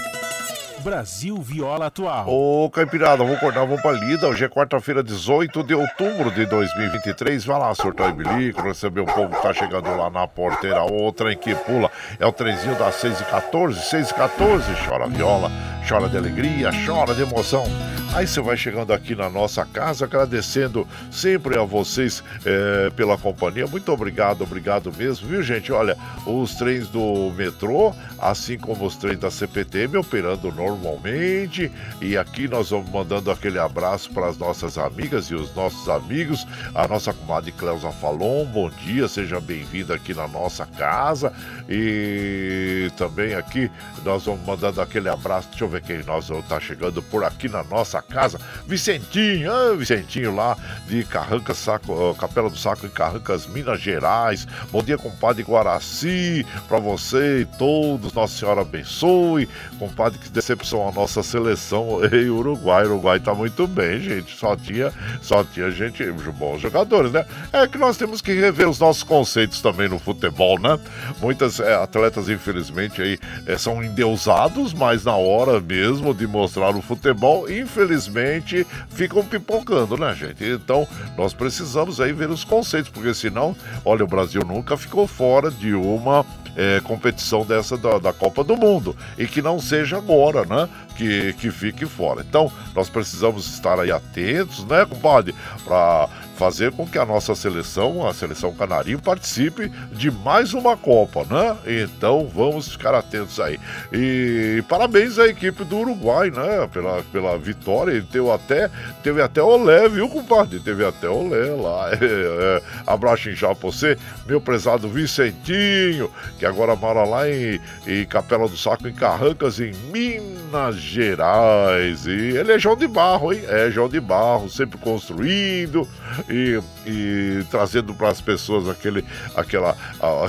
[0.87, 2.29] Brasil Viola Atual.
[2.29, 4.25] Ô, Caipirada, vamos acordar, vamos pra lida.
[4.29, 7.43] Hoje é quarta-feira, 18 de outubro de 2023.
[7.43, 10.85] Vai lá, surtar bilico, receber o povo que tá chegando lá na porteira.
[10.85, 15.07] O trem que pula é o trenzinho das 6 e 14 6 e 14 Chora
[15.07, 15.51] viola,
[15.85, 17.65] chora de alegria, chora de emoção.
[18.13, 23.67] Aí você vai chegando aqui na nossa casa, agradecendo sempre a vocês eh, pela companhia.
[23.67, 25.71] Muito obrigado, obrigado mesmo, viu, gente?
[25.71, 31.71] Olha, os trens do metrô, assim como os trens da CPTM, operando normalmente.
[32.01, 36.47] E aqui nós vamos mandando aquele abraço para as nossas amigas e os nossos amigos.
[36.73, 41.31] A nossa comadre Cleusa Falon, bom dia, seja bem-vinda aqui na nossa casa.
[41.69, 43.69] E também aqui
[44.03, 45.49] nós vamos mandando aquele abraço.
[45.49, 48.39] Deixa eu ver quem nós está chegando por aqui na nossa casa.
[48.65, 50.57] Vicentinho, ah, Vicentinho lá
[50.87, 54.47] de Carrancas, Saco, ah, Capela do Saco em Carrancas, Minas Gerais.
[54.71, 58.06] Bom dia, compadre Guaraci, para você e todos.
[58.13, 59.47] Nossa Senhora abençoe.
[59.79, 61.99] Compadre, que decepção a nossa seleção.
[62.11, 64.37] Ei, Uruguai, Uruguai tá muito bem, gente.
[64.37, 66.03] Só tinha, só tinha gente,
[66.37, 67.25] bons jogadores, né?
[67.51, 70.79] É que nós temos que rever os nossos conceitos também no futebol, né?
[71.19, 76.81] Muitas é, atletas, infelizmente, aí é, são endeusados, mas na hora mesmo de mostrar o
[76.81, 80.43] futebol, infelizmente, ficam pipocando, né, gente?
[80.43, 80.87] Então,
[81.17, 85.73] nós precisamos aí ver os conceitos, porque senão, olha, o Brasil nunca ficou fora de
[85.73, 86.25] uma
[86.57, 88.97] é, competição dessa da, da Copa do Mundo.
[89.15, 90.67] E que não seja agora, né?
[90.97, 92.25] Que, que fique fora.
[92.27, 95.35] Então, nós precisamos estar aí atentos, né, compadre?
[95.63, 101.25] Para fazer com que a nossa seleção, a seleção canarinho, participe de mais uma Copa,
[101.29, 101.57] né?
[101.65, 103.59] Então vamos ficar atentos aí.
[103.91, 106.69] E parabéns à equipe do Uruguai, né?
[106.71, 107.91] Pela, pela vitória.
[107.91, 108.69] Ele teve até,
[109.01, 110.59] teve até olé, viu, compadre?
[110.59, 111.87] Teve até olé lá.
[111.99, 112.61] É, é.
[112.85, 118.55] Abraço já pra você, meu prezado Vicentinho, que agora mora lá em, em Capela do
[118.55, 122.05] Saco, em Carrancas, em Minas Gerais.
[122.05, 123.41] E ele é João de Barro, hein?
[123.47, 125.87] É João de Barro, sempre construindo
[126.29, 129.03] e, e trazendo para as pessoas aquele,
[129.35, 129.75] aquela,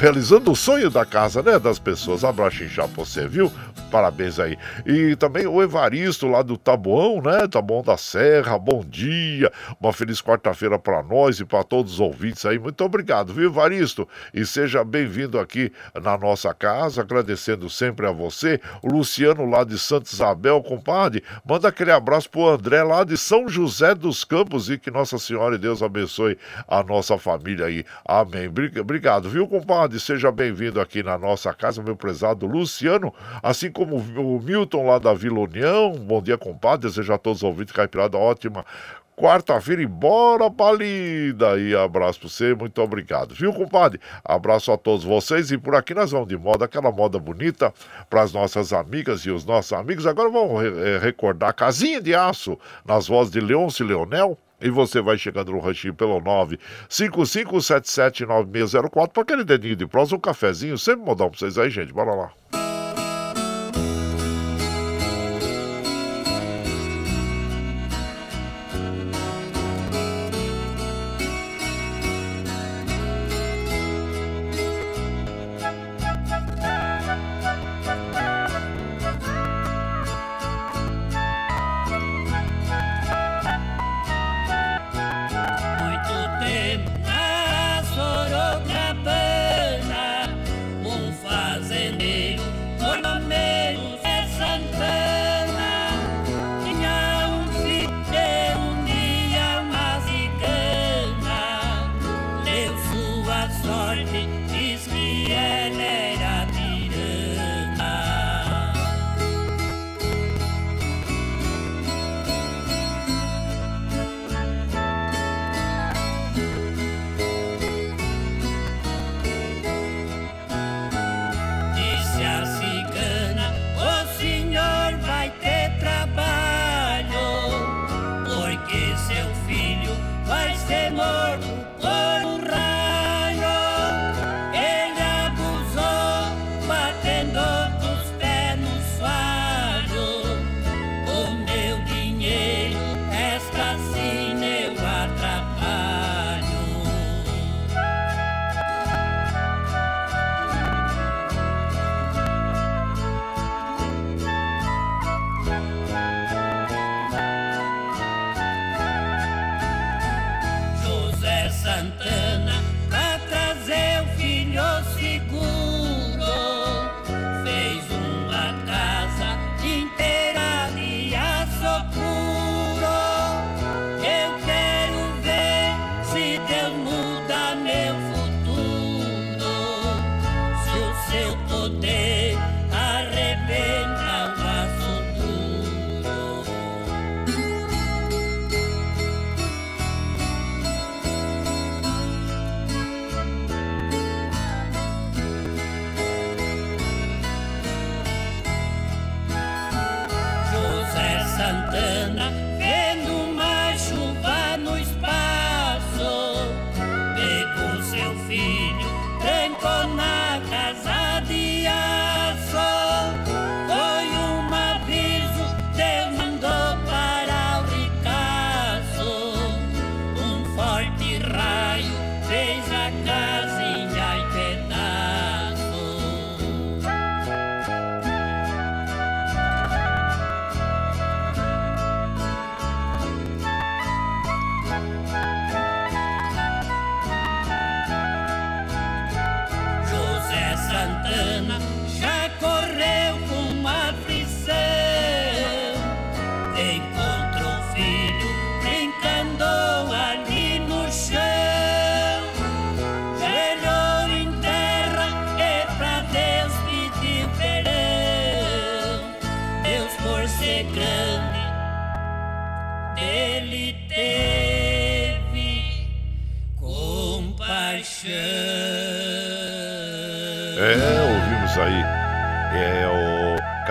[0.00, 2.24] realizando o sonho da casa, né, das pessoas.
[2.24, 3.52] Abraço já você, viu?
[3.90, 4.58] Parabéns aí.
[4.84, 7.48] E também o Evaristo lá do Taboão, né?
[7.48, 9.50] Taboão da Serra, bom dia.
[9.80, 12.58] Uma feliz quarta-feira para nós e para todos os ouvintes aí.
[12.58, 14.06] Muito obrigado, viu, Evaristo?
[14.34, 15.72] E seja bem-vindo aqui
[16.02, 18.60] na nossa casa, agradecendo sempre a você.
[18.82, 23.48] O Luciano lá de Santa Isabel, compadre, manda aquele abraço pro André lá de São
[23.48, 26.36] José dos Campos e que Nossa Senhora e Deus abençoe
[26.66, 27.84] a nossa família aí.
[28.04, 28.52] Amém.
[28.78, 29.98] Obrigado, viu, compadre?
[29.98, 35.14] Seja bem-vindo aqui na nossa casa, meu prezado Luciano, assim como o Milton lá da
[35.14, 35.92] Vila União.
[35.92, 36.88] Bom dia, compadre.
[36.88, 38.66] Desejo a todos os ouvintes caipirada ótima
[39.16, 41.56] quarta-feira, embora palida.
[41.60, 43.36] E abraço pra você, muito obrigado.
[43.36, 44.00] Viu, compadre?
[44.24, 45.52] Abraço a todos vocês.
[45.52, 47.72] E por aqui nós vamos de moda, aquela moda bonita
[48.10, 50.08] para as nossas amigas e os nossos amigos.
[50.08, 54.36] Agora vamos re recordar Casinha de Aço, nas vozes de Leôncio Leonel.
[54.60, 56.20] E você vai chegando no ranchinho pelo
[56.90, 61.92] 955779604 para aquele dedinho de prosa, um cafezinho, sempre modão para vocês aí, gente.
[61.92, 62.32] Bora lá.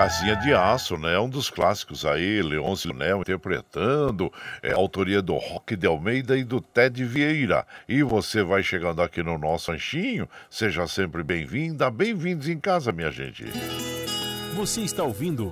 [0.08, 1.20] Casinha de Aço, né?
[1.20, 4.32] Um dos clássicos aí, Leôncio Nel interpretando,
[4.64, 7.68] é autoria do Rock de Almeida e do Ted Vieira.
[7.90, 13.12] E você vai chegando aqui no nosso anchinho, seja sempre bem-vinda, bem-vindos em casa, minha
[13.12, 13.44] gente.
[14.56, 15.52] Você está ouvindo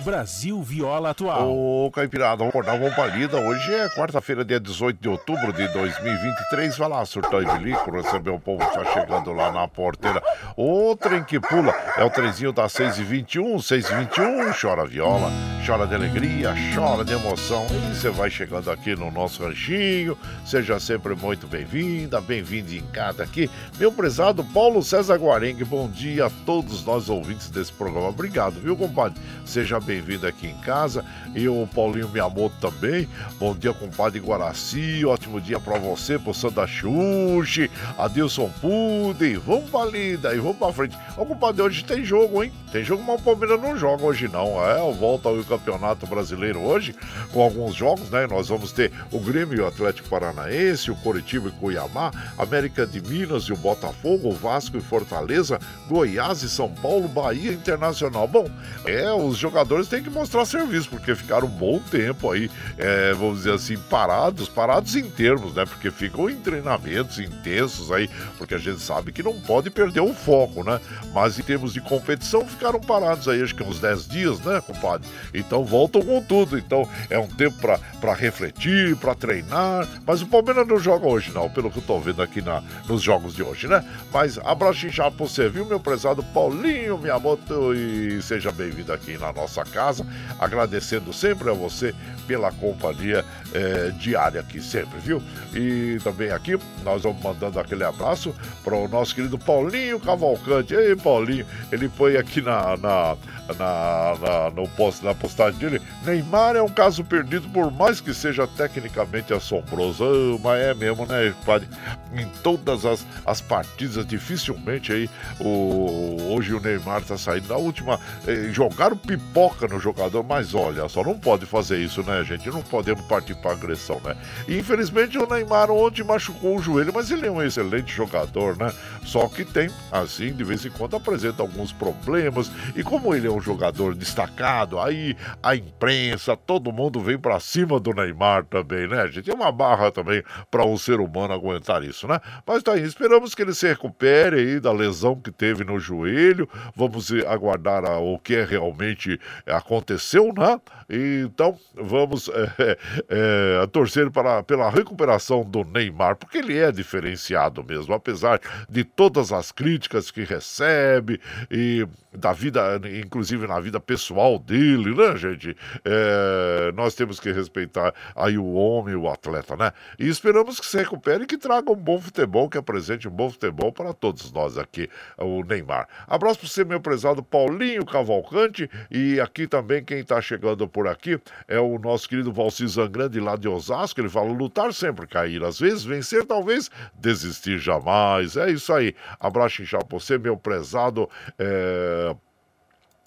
[0.00, 1.50] Brasil Viola Atual.
[1.50, 3.36] Ô, Caipirada, vamos acordar, vamos pra lida.
[3.38, 6.76] Hoje é quarta-feira, dia 18 de outubro de 2023.
[6.78, 10.22] Vai lá, surtar e bilico, receber o povo que tá chegando lá na porteira.
[10.56, 10.96] O
[11.26, 14.60] que pula é o trenzinho da 6h21, 6h21.
[14.60, 15.30] Chora viola,
[15.66, 17.66] chora de alegria, chora de emoção.
[17.90, 20.16] E você vai chegando aqui no nosso ranchinho.
[20.44, 23.50] Seja sempre muito bem-vinda, bem-vindo em casa aqui.
[23.78, 28.08] Meu prezado Paulo César Guarengue, bom dia a todos nós ouvintes desse programa.
[28.08, 29.20] Obrigado, viu, compadre?
[29.44, 31.04] Seja bem bem-vindo aqui em casa.
[31.34, 33.08] E o Paulinho Miyamoto também.
[33.40, 35.04] Bom dia, compadre Guaraci.
[35.04, 37.68] Ótimo dia para você, pro Santa Xuxi,
[37.98, 39.34] Adilson Pude.
[39.38, 40.96] Vamos pra lida e vamos pra frente.
[41.16, 42.52] Ô, compadre, hoje tem jogo, hein?
[42.70, 44.64] Tem jogo, mas o Palmeiras não joga hoje, não.
[44.64, 46.94] É, volta ao Campeonato Brasileiro hoje,
[47.32, 48.28] com alguns jogos, né?
[48.28, 53.00] Nós vamos ter o Grêmio e o Atlético Paranaense, o Coritiba e Cuiabá, América de
[53.00, 58.28] Minas e o Botafogo, o Vasco e Fortaleza, Goiás e São Paulo, Bahia Internacional.
[58.28, 58.48] Bom,
[58.84, 63.12] é, os jogadores jogadores têm que mostrar serviço, porque ficaram um bom tempo aí, é,
[63.14, 65.64] vamos dizer assim, parados, parados em termos, né?
[65.64, 70.14] Porque ficam em treinamentos intensos aí, porque a gente sabe que não pode perder o
[70.14, 70.80] foco, né?
[71.14, 75.08] Mas em termos de competição, ficaram parados aí, acho que uns 10 dias, né, compadre?
[75.32, 76.58] Então voltam com tudo.
[76.58, 77.56] Então é um tempo
[78.00, 79.88] para refletir, para treinar.
[80.06, 83.02] Mas o Palmeiras não joga hoje, não, pelo que eu tô vendo aqui na, nos
[83.02, 83.84] jogos de hoje, né?
[84.12, 87.74] Mas abraço inchado pra você, viu, meu prezado Paulinho Miyamoto?
[87.74, 90.06] E seja bem-vindo aqui na nossa casa,
[90.38, 91.94] agradecendo sempre a você
[92.26, 95.20] pela companhia é, diária aqui sempre, viu?
[95.52, 100.74] E também aqui nós vamos mandando aquele abraço para o nosso querido Paulinho Cavalcante.
[100.74, 103.16] Ei, Paulinho, ele foi aqui na, na,
[103.58, 105.82] na, na, no post, na postagem dele.
[106.04, 110.04] Neymar é um caso perdido, por mais que seja tecnicamente assombroso.
[110.04, 111.68] Oh, mas é mesmo, né, padre?
[112.14, 115.10] Em todas as, as partidas, dificilmente aí
[115.40, 117.48] o, hoje o Neymar tá saindo.
[117.48, 122.22] Na última, eh, jogaram pipoca no jogador, mas olha só, não pode fazer isso, né,
[122.24, 122.48] gente?
[122.50, 124.16] Não podemos partir para agressão, né?
[124.46, 128.72] E, infelizmente o Neymar ontem machucou o joelho, mas ele é um excelente jogador, né?
[129.04, 132.50] Só que tem, assim, de vez em quando apresenta alguns problemas.
[132.76, 137.80] E como ele é um jogador destacado, aí a imprensa, todo mundo vem para cima
[137.80, 139.30] do Neymar também, né, gente?
[139.30, 142.20] É uma barra também para um ser humano aguentar isso, né?
[142.46, 146.48] Mas tá aí, esperamos que ele se recupere aí da lesão que teve no joelho.
[146.74, 149.18] Vamos aguardar a, o que é realmente
[149.50, 150.60] aconteceu, né?
[150.90, 152.28] Então vamos
[152.58, 152.76] é,
[153.08, 159.32] é, torcer para, pela recuperação do Neymar, porque ele é diferenciado mesmo, apesar de todas
[159.32, 161.20] as críticas que recebe
[161.50, 165.56] e da vida, inclusive na vida pessoal dele, né, gente?
[165.84, 169.72] É, nós temos que respeitar aí o homem, o atleta, né?
[169.98, 173.30] E esperamos que se recupere e que traga um bom futebol, que apresente um bom
[173.30, 175.88] futebol para todos nós aqui, o Neymar.
[176.08, 181.20] Abraço para você, meu prezado Paulinho Cavalcante, e aqui também quem está chegando por aqui
[181.48, 184.00] é o nosso querido Valci Zangrande lá de Osasco.
[184.00, 188.36] Ele fala: lutar sempre, cair, às vezes vencer, talvez desistir jamais.
[188.36, 188.94] É isso aí.
[189.18, 191.08] Abraço inchado para você, meu prezado.
[191.38, 192.14] É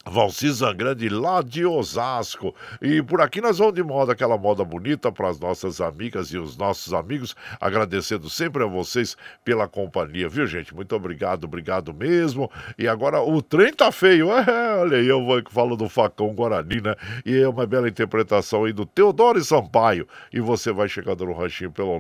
[0.06, 2.54] Valcisa Grande lá de Osasco.
[2.82, 6.38] E por aqui nós vamos de moda, aquela moda bonita para as nossas amigas e
[6.38, 10.76] os nossos amigos, agradecendo sempre a vocês pela companhia, viu gente?
[10.76, 12.52] Muito obrigado, obrigado mesmo.
[12.78, 16.82] E agora o trem tá feio, é, olha aí, eu vou falo do facão Guarani,
[16.82, 16.96] né?
[17.26, 20.08] E é uma bela interpretação aí do Teodoro Sampaio.
[20.32, 22.00] E você vai chegando no ranchinho pelo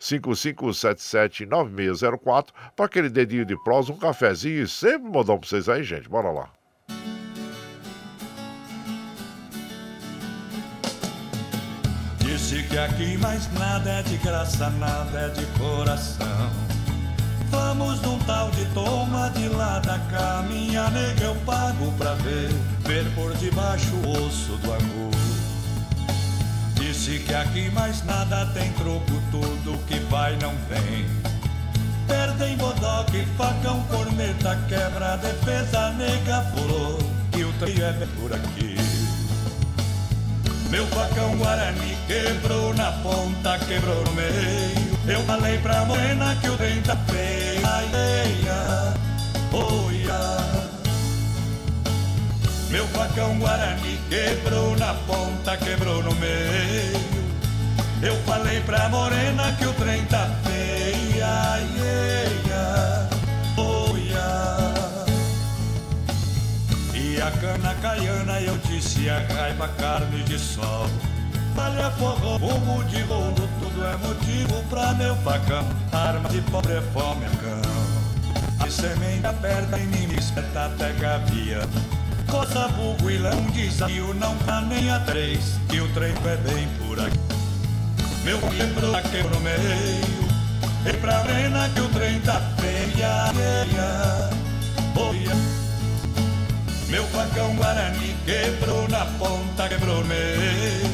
[0.00, 6.08] 955779604 para aquele dedinho de prosa, um cafezinho e sempre modão para vocês aí, gente.
[6.08, 6.48] Bora lá.
[12.52, 16.50] Disse que aqui mais nada é de graça, nada é de coração.
[17.50, 22.50] Vamos num tal de toma de lá da cá, minha nega eu pago pra ver,
[22.80, 25.10] ver por debaixo o osso do angu.
[26.74, 31.06] Disse que aqui mais nada tem troco, tudo que vai não vem.
[32.06, 36.98] Perdem bodoque, facão, corneta, quebra, defesa, nega, pulou,
[37.34, 39.01] e o trio é por aqui.
[40.72, 44.98] Meu facão Guarani quebrou na ponta, quebrou no meio.
[45.06, 47.60] Eu falei pra morena que o trem tá feio.
[47.62, 48.94] Ai, eia,
[49.52, 50.20] oia.
[52.70, 57.02] Meu facão Guarani quebrou na ponta, quebrou no meio.
[58.00, 60.62] Eu falei pra morena que o trem tá feio.
[67.84, 68.52] Ai, eia.
[68.68, 70.86] disse a raiva carne de sol.
[71.54, 75.66] Palha, forró, fumo de rolo, tudo é motivo pra meu facão.
[75.92, 78.64] Arma de pobre é fome, cão.
[78.64, 81.60] A semente aperta e me espeta até gavia.
[82.30, 86.68] Coça, burro e lão, desafio não tá nem a três, que o trem é bem
[86.78, 87.18] por aqui.
[88.24, 90.28] Meu quebrou, quebrou no meio,
[90.86, 94.30] e pra arena que o trem tá feia, feia,
[94.96, 95.61] oh,
[96.92, 100.92] meu facão Guarani quebrou na ponta, quebrou meio.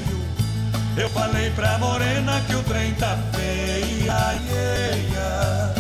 [0.97, 5.75] Eu falei pra morena que o trem tá feia, yeah.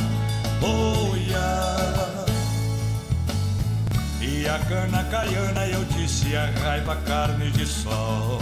[4.20, 8.40] E a cana caiana eu disse a raiva carne de sol.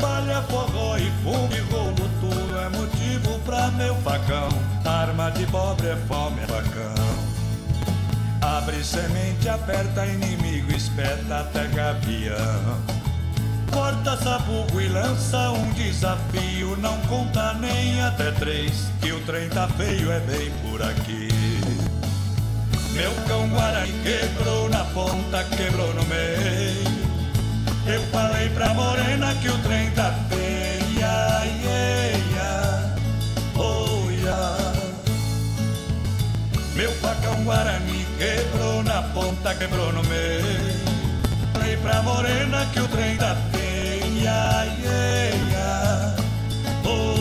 [0.00, 4.48] Palha, forró e fumo e rolo, tudo é motivo pra meu facão.
[4.84, 7.33] Arma de pobre é fome, é facão.
[8.44, 12.78] Abre semente, aperta inimigo, espeta até gavião.
[13.72, 16.76] Corta sabugo e lança um desafio.
[16.76, 21.28] Não conta nem até três, que o trem tá feio, é bem por aqui.
[22.92, 26.84] Meu cão Guarani quebrou na ponta, quebrou no meio.
[27.86, 32.33] Eu falei pra morena que o trem tá feio, yeah, yeah,
[36.84, 40.44] Meu facão Guarani Quebrou na ponta, quebrou no meio.
[41.54, 46.14] Falei pra morena que o trem da feia, yeah,
[46.84, 47.14] oh.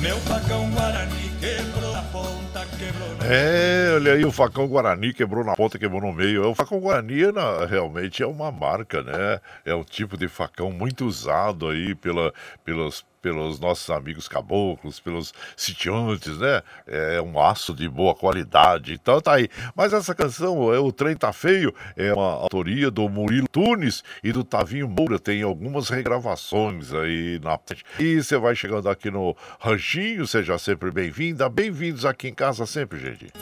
[0.00, 3.32] Meu facão Guarani quebrou na ponta, quebrou no meio.
[3.32, 6.48] É, olha aí, o facão Guarani quebrou na ponta, quebrou no meio.
[6.48, 7.20] O facão Guarani
[7.68, 9.40] realmente é uma marca, né?
[9.64, 12.32] É um tipo de facão muito usado aí pela,
[12.64, 16.60] pelos pelos nossos amigos caboclos, pelos sitiantes, né?
[16.86, 18.92] É um aço de boa qualidade.
[18.92, 19.48] Então tá aí.
[19.74, 24.30] Mas essa canção, é O Trem Tá Feio, é uma autoria do Murilo Tunes e
[24.30, 25.18] do Tavinho Moura.
[25.18, 27.58] Tem algumas regravações aí na
[27.98, 31.48] E você vai chegando aqui no Ranchinho, seja sempre bem-vinda.
[31.48, 33.32] Bem-vindos aqui em casa sempre, gente.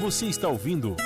[0.00, 0.96] Você está ouvindo.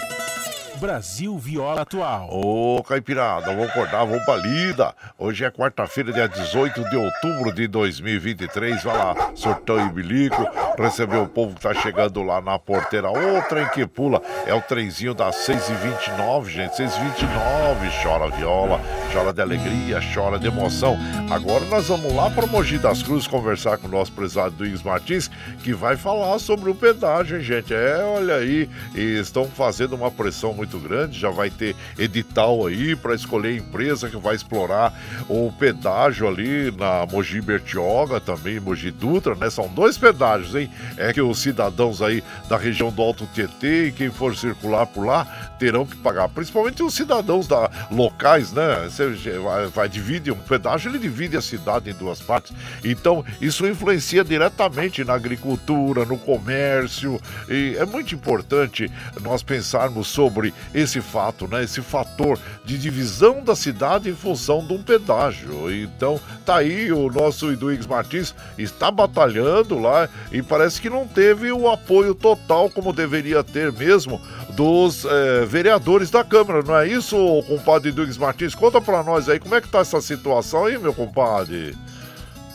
[0.77, 2.29] Brasil Viola Atual.
[2.31, 4.95] Ô, Caipirada, vamos acordar, vamos pra lida.
[5.19, 8.83] Hoje é quarta-feira, dia 18 de outubro de 2023.
[8.83, 10.47] Vai lá, sortão e bilico,
[10.77, 13.11] receber o povo que tá chegando lá na porteira.
[13.11, 16.73] Ô, trem que pula, é o trenzinho das 6h29, gente.
[16.73, 18.81] 6h29, chora viola,
[19.15, 20.99] chora de alegria, chora de emoção.
[21.31, 25.31] Agora nós vamos lá para Mogi das Cruzes conversar com o nosso prezado Duígues Martins,
[25.63, 27.73] que vai falar sobre o pedágio, gente.
[27.73, 33.15] É, olha aí, estão fazendo uma pressão muito grande, já vai ter edital aí para
[33.15, 34.93] escolher a empresa que vai explorar
[35.29, 39.49] o pedágio ali na Mogi Bertioga, também Mogi Dutra, né?
[39.49, 40.69] São dois pedágios, hein?
[40.97, 45.07] É que os cidadãos aí da região do Alto Tietê e quem for circular por
[45.07, 48.89] lá terão que pagar, principalmente os cidadãos da, locais, né?
[48.89, 49.91] Você vai, vai
[50.31, 52.53] um pedágio, ele divide a cidade em duas partes.
[52.85, 58.91] Então, isso influencia diretamente na agricultura, no comércio, e é muito importante
[59.23, 61.65] nós pensarmos sobre esse fato, né?
[61.65, 65.71] Esse fator de divisão da cidade em função de um pedágio.
[65.73, 71.53] Então, tá aí o nosso Iduígues Martins está batalhando lá e parece que não teve
[71.53, 77.17] o apoio total como deveria ter mesmo dos é, vereadores da Câmara, não é isso,
[77.47, 78.55] compadre Iduígues Martins?
[78.55, 81.77] Conta para nós aí como é que tá essa situação aí, meu compadre.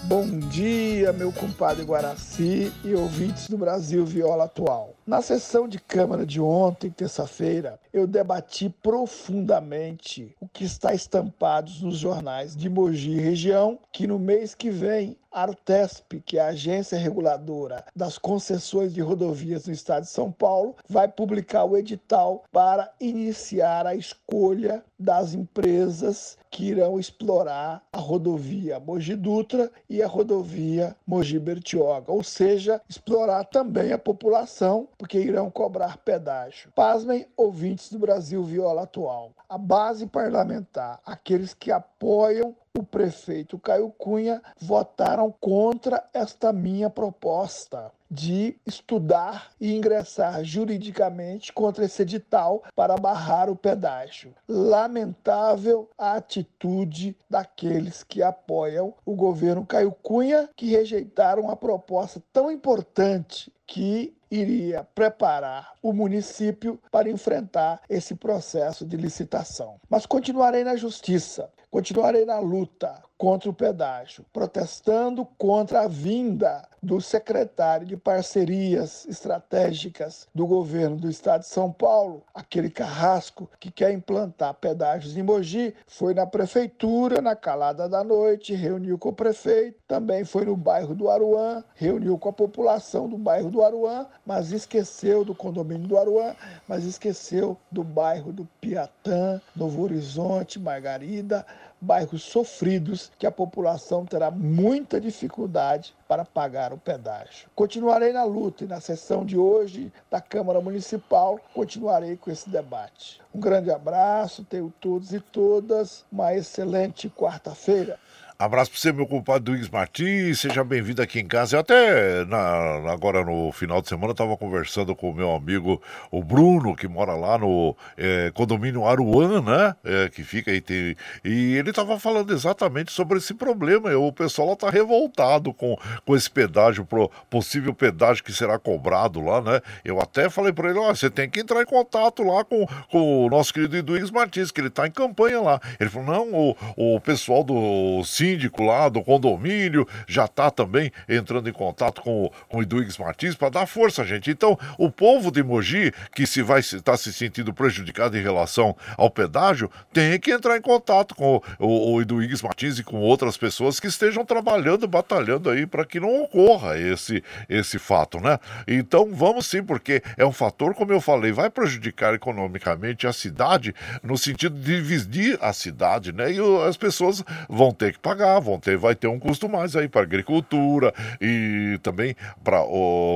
[0.09, 4.95] Bom dia, meu compadre Guaraci e ouvintes do Brasil Viola Atual.
[5.05, 11.99] Na sessão de Câmara de ontem, terça-feira, eu debati profundamente o que está estampado nos
[11.99, 16.47] jornais de Mogi e região, que no mês que vem a Artesp, que é a
[16.47, 22.43] agência reguladora das concessões de rodovias no estado de São Paulo, vai publicar o edital
[22.51, 30.07] para iniciar a escolha das empresas que irão explorar a rodovia Mogi Dutra e a
[30.07, 36.71] rodovia Mogi Bertioga, ou seja, explorar também a população porque irão cobrar pedágio.
[36.75, 39.31] Pasmem, ouvintes do Brasil Viola Atual.
[39.47, 47.91] A base parlamentar, aqueles que apoiam o prefeito Caio Cunha, votaram contra esta minha proposta
[48.09, 54.33] de estudar e ingressar juridicamente contra esse edital para barrar o pedágio.
[54.47, 62.51] Lamentável a atitude daqueles que apoiam o governo Caio Cunha, que rejeitaram a proposta tão
[62.51, 69.79] importante que iria preparar o município para enfrentar esse processo de licitação.
[69.89, 77.01] Mas continuarei na justiça, continuarei na luta contra o pedágio, protestando contra a vinda do
[77.01, 83.91] secretário de Parcerias Estratégicas do governo do estado de São Paulo, aquele carrasco que quer
[83.91, 89.77] implantar pedágios em Mogi, foi na prefeitura, na calada da noite, reuniu com o prefeito,
[89.85, 94.53] também foi no bairro do Aruã, reuniu com a população do bairro do Aruã, mas
[94.53, 96.33] esqueceu do condomínio do Aruã,
[96.65, 101.45] mas esqueceu do bairro do Piatã, Novo Horizonte, Margarida,
[101.81, 107.49] bairros sofridos que a população terá muita dificuldade para pagar o pedágio.
[107.55, 113.21] Continuarei na luta e na sessão de hoje da Câmara Municipal continuarei com esse debate.
[113.33, 117.99] Um grande abraço, tenho todos e todas uma excelente quarta-feira.
[118.41, 120.39] Abraço para você, meu compadre Luiz Martins.
[120.39, 121.57] Seja bem-vindo aqui em casa.
[121.57, 126.23] Eu até, na, agora no final de semana, estava conversando com o meu amigo, o
[126.23, 129.75] Bruno, que mora lá no é, condomínio Aruan, né?
[129.83, 130.61] É, que fica aí.
[130.61, 133.93] Tem, e ele estava falando exatamente sobre esse problema.
[133.97, 139.41] O pessoal está revoltado com, com esse pedágio, pro possível pedágio que será cobrado lá,
[139.41, 139.59] né?
[139.83, 143.25] Eu até falei para ele: ó, você tem que entrar em contato lá com, com
[143.25, 145.59] o nosso querido Luiz Martins, que ele está em campanha lá.
[145.77, 151.49] Ele falou: não, o, o pessoal do síndico lá do condomínio já está também entrando
[151.49, 154.29] em contato com, com o Eduígues Martins para dar força, gente.
[154.29, 158.75] Então, o povo de Mogi, que se vai estar tá se sentindo prejudicado em relação
[158.97, 163.37] ao pedágio, tem que entrar em contato com o, o Eduígues Martins e com outras
[163.37, 168.37] pessoas que estejam trabalhando, batalhando aí para que não ocorra esse, esse fato, né?
[168.67, 173.73] Então, vamos sim, porque é um fator, como eu falei, vai prejudicar economicamente a cidade
[174.03, 176.31] no sentido de dividir a cidade, né?
[176.31, 179.77] E as pessoas vão ter que pagar pagar, vão ter, vai ter um custo mais
[179.77, 182.13] aí para agricultura e também
[182.43, 182.61] para,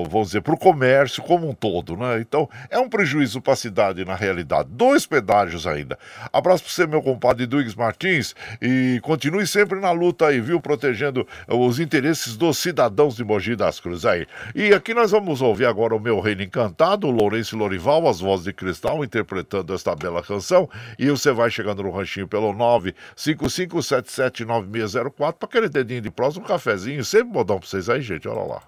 [0.09, 2.21] vamos dizer, para o comércio como um todo, né?
[2.21, 4.69] Então é um prejuízo para a cidade na realidade.
[4.71, 5.99] Dois pedágios ainda.
[6.31, 10.61] Abraço para você, meu compadre Duígues Martins, e continue sempre na luta aí, viu?
[10.61, 14.25] Protegendo os interesses dos cidadãos de Mogi das Cruzes aí.
[14.55, 18.53] E aqui nós vamos ouvir agora o meu reino encantado, Lourenço Lorival, as vozes de
[18.53, 20.69] cristal, interpretando esta bela canção.
[20.97, 26.47] E você vai chegando no ranchinho pelo 9557796 04 para aquele dedinho de próximo, um
[26.47, 28.27] cafezinho, sempre modão para vocês aí, gente.
[28.27, 28.61] Olha lá.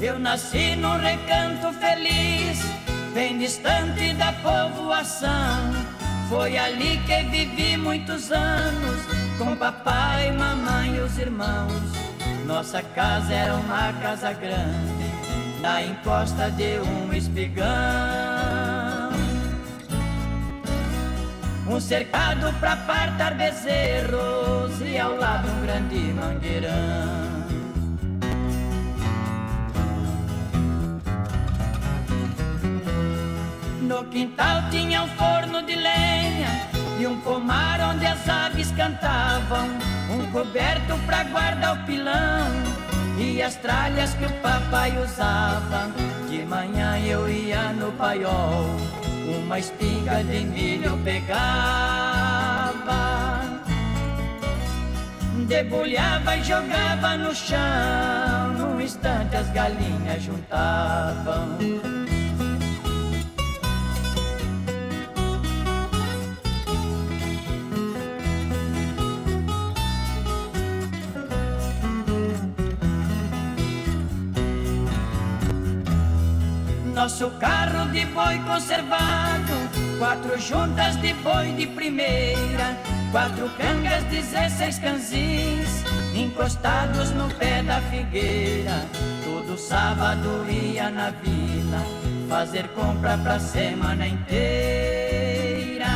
[0.00, 2.60] Eu nasci num recanto feliz,
[3.12, 5.95] bem distante da povoação.
[6.28, 9.06] Foi ali que vivi muitos anos
[9.38, 11.72] com papai, mamãe e os irmãos.
[12.44, 15.04] Nossa casa era uma casa grande,
[15.60, 17.66] na encosta de um espigão.
[21.68, 27.15] Um cercado pra partar bezerros e ao lado um grande mangueirão.
[33.96, 36.68] No quintal tinha um forno de lenha
[37.00, 39.68] e um pomar onde as aves cantavam,
[40.10, 42.46] um coberto pra guardar o pilão
[43.18, 45.90] e as tralhas que o papai usava.
[46.28, 48.66] De manhã eu ia no paiol,
[49.38, 51.40] uma espiga de milho pegava,
[55.48, 58.52] debulhava e jogava no chão.
[58.58, 62.05] Num instante as galinhas juntavam.
[76.96, 79.52] Nosso carro de boi conservado,
[79.98, 82.74] quatro juntas de boi de primeira,
[83.12, 85.84] quatro cangas, dezesseis canzins,
[86.14, 88.86] encostados no pé da figueira.
[89.22, 91.82] Todo sábado ia na vila,
[92.30, 95.86] fazer compra pra semana inteira.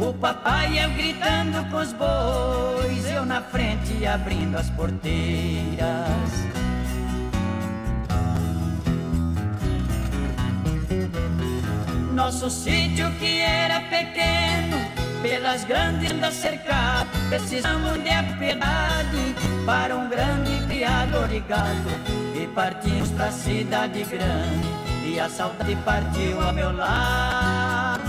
[0.00, 6.55] O papai ia gritando com os bois, eu na frente abrindo as porteiras.
[12.16, 14.78] Nosso sítio que era pequeno,
[15.20, 19.34] pelas grandes da cercado, precisamos de piedade
[19.66, 21.90] para um grande criador de gado.
[22.34, 24.66] E partimos pra cidade grande,
[25.04, 28.00] e a saudade partiu ao meu lado.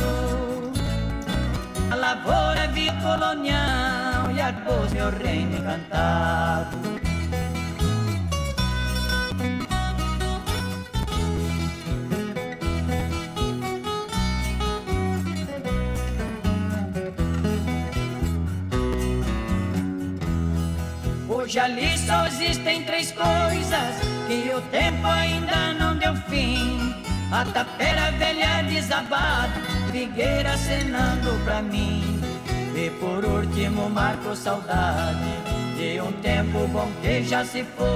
[1.92, 6.97] A lavoura vi colonial e acabou meu reino encantado.
[21.48, 23.96] Hoje ali só existem três coisas
[24.28, 26.94] que o tempo ainda não deu fim.
[27.32, 29.54] A tapera velha desabada,
[29.90, 32.20] figueira acenando pra mim.
[32.76, 35.24] E por último marco saudade
[35.78, 37.88] de um tempo bom que já se foi.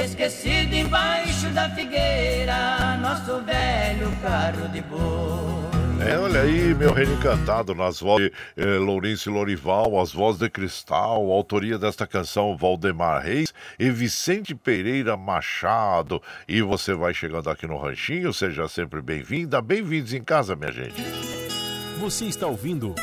[0.00, 5.65] Esquecido embaixo da figueira, nosso velho carro de boi.
[5.98, 10.50] É, olha aí, meu reino encantado, nas vozes de eh, Lourenço Lorival, as vozes de
[10.50, 16.22] Cristal, autoria desta canção Valdemar Reis e Vicente Pereira Machado.
[16.46, 21.02] E você vai chegando aqui no Ranchinho, seja sempre bem-vinda, bem-vindos em casa, minha gente.
[21.98, 22.94] Você está ouvindo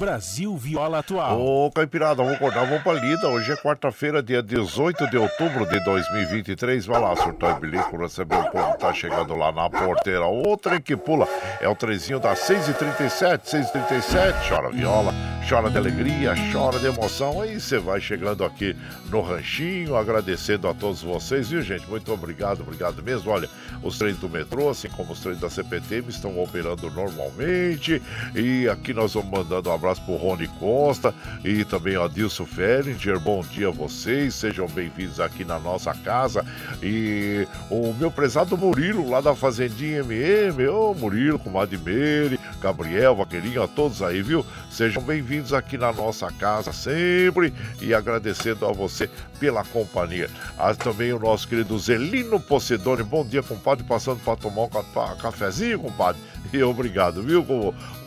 [0.00, 1.38] Brasil Viola Atual.
[1.38, 3.28] Ô, Caipirada, vamos acordar, vamos pra lida.
[3.28, 6.86] Hoje é quarta-feira, dia 18 de outubro de 2023.
[6.86, 10.24] Vai lá, surtou e bilico, receber o povo tá chegando lá na porteira.
[10.24, 11.28] Outra que pula
[11.60, 14.48] é o trezinho das 6h37, 6h37.
[14.48, 15.12] Chora viola,
[15.46, 17.42] chora de alegria, chora de emoção.
[17.42, 18.74] Aí você vai chegando aqui
[19.10, 21.86] no Ranchinho, agradecendo a todos vocês, viu, gente?
[21.90, 23.30] Muito obrigado, obrigado mesmo.
[23.30, 23.50] Olha,
[23.82, 28.00] os trens do metrô, assim como os trens da CPTM, estão operando normalmente.
[28.34, 31.14] E aqui nós vamos mandando um abraço pro Rony Costa
[31.44, 33.18] e também o Adilson Fellinger.
[33.18, 36.44] Bom dia a vocês, sejam bem-vindos aqui na nossa casa.
[36.82, 43.62] E o meu prezado Murilo, lá da Fazendinha MM, ô Murilo, com Meire, Gabriel, Vaqueirinho,
[43.62, 44.44] a todos aí, viu?
[44.70, 50.28] Sejam bem-vindos aqui na nossa casa sempre e agradecendo a você pela companhia.
[50.58, 53.02] Ah, também o nosso querido Zelino Pocedone.
[53.02, 56.20] Bom dia, compadre, passando para tomar um ca- cafezinho, compadre.
[56.52, 57.44] E obrigado, viu,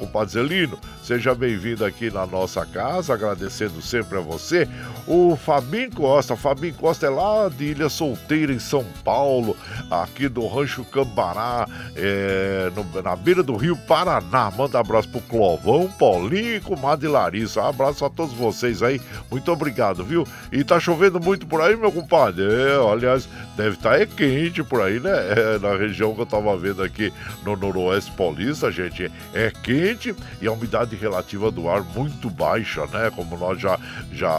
[0.06, 0.78] compadre Zelino?
[1.04, 4.68] Seja bem-vindo aqui na nossa casa, agradecendo sempre a você.
[5.08, 9.56] O Fabinho Costa, Fabinho Costa é lá de Ilha Solteira, em São Paulo,
[9.92, 14.52] aqui do Rancho Cambará, é, no- na beira do Rio Paraná.
[14.56, 17.64] Manda abraço pro Clovão, Paulinho e comadre Larissa.
[17.68, 19.02] Abraço a todos vocês aí,
[19.32, 20.26] muito obrigado, viu?
[20.52, 22.44] E tá chovendo muito por aí, meu compadre?
[22.44, 23.28] É, aliás,
[23.58, 25.12] deve estar é quente por aí, né?
[25.14, 27.12] É, na região que eu tava vendo aqui
[27.44, 29.93] no Noroeste Paulista, gente, é quente
[30.42, 33.12] e a umidade relativa do ar muito baixa, né?
[33.16, 33.78] Como nós já,
[34.12, 34.30] já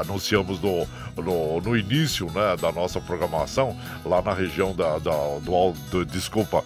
[0.00, 0.86] anunciamos no,
[1.16, 6.04] no, no início né, da nossa programação, lá na região da, da- do.
[6.04, 6.64] Desculpa.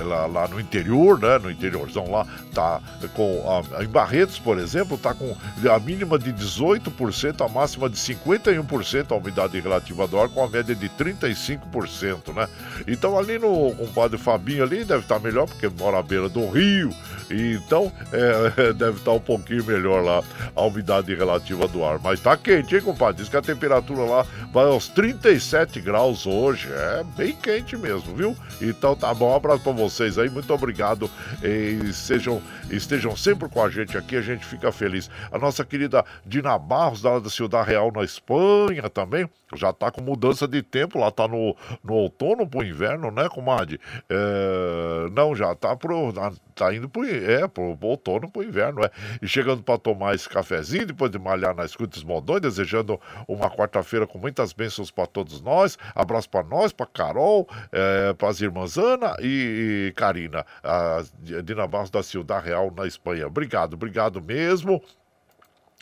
[0.00, 1.38] Lá, lá no interior, né?
[1.40, 2.24] No interiorzão lá,
[2.54, 2.80] tá
[3.14, 3.64] com.
[3.76, 5.36] A, em Barretos, por exemplo, tá com
[5.68, 10.48] a mínima de 18%, a máxima de 51% a umidade relativa do ar, com a
[10.48, 12.48] média de 35%, né?
[12.86, 16.90] Então ali no compadre Fabinho ali deve estar melhor, porque mora à beira do rio.
[17.30, 20.22] Então é, deve estar um pouquinho melhor lá
[20.54, 21.98] a umidade relativa do ar.
[21.98, 23.22] Mas tá quente, hein, compadre?
[23.22, 26.68] Diz que a temperatura lá vai aos 37 graus hoje.
[26.70, 28.36] É bem quente mesmo, viu?
[28.60, 31.10] Então tá bom, um abraço pra vocês aí, muito obrigado.
[31.42, 35.10] E sejam, estejam sempre com a gente aqui, a gente fica feliz.
[35.30, 40.00] A nossa querida Dina Barros, da, da Ciudad Real na Espanha também, já tá com
[40.02, 43.80] mudança de tempo, lá tá no, no outono pro inverno, né, comadre?
[44.08, 46.12] É, não, já tá pro.
[46.54, 48.90] Tá indo pro, é, pro, outono, pro inverno, é.
[49.22, 53.48] E chegando para tomar esse cafezinho, depois de malhar na escuta dos modões, desejando uma
[53.48, 55.78] quarta-feira com muitas bênçãos para todos nós.
[55.94, 61.02] Abraço para nós, para Carol, é, para as irmãs Ana e, e Karina, a
[61.42, 63.26] Dina Barros da Ciudad Real na Espanha.
[63.26, 64.82] Obrigado, obrigado mesmo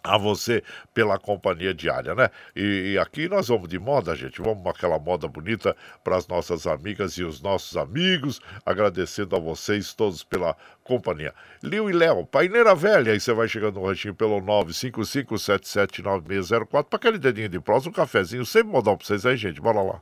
[0.07, 0.63] a você
[0.95, 2.31] pela companhia diária, né?
[2.55, 4.41] E, e aqui nós vamos de moda, gente.
[4.41, 9.39] Vamos com aquela moda bonita para as nossas amigas e os nossos amigos, agradecendo a
[9.39, 11.35] vocês todos pela companhia.
[11.63, 17.19] Liu e Léo, Paineira Velha, aí você vai chegando no ranchinho pelo 955779604 para aquele
[17.19, 19.61] dedinho de prosa, um cafezinho, sempre modal para vocês aí, gente.
[19.61, 20.01] Bora lá.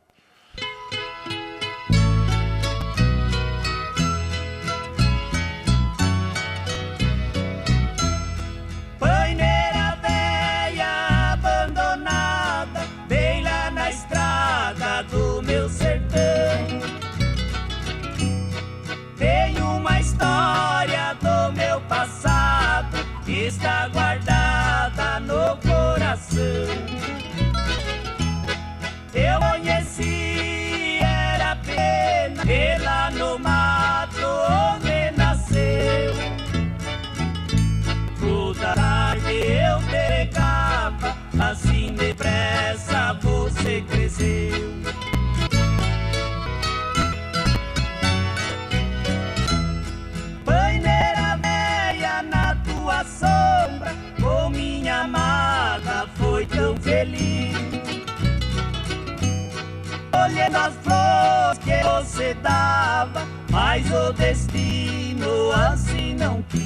[62.24, 66.64] Você dava, mas o destino assim não quis.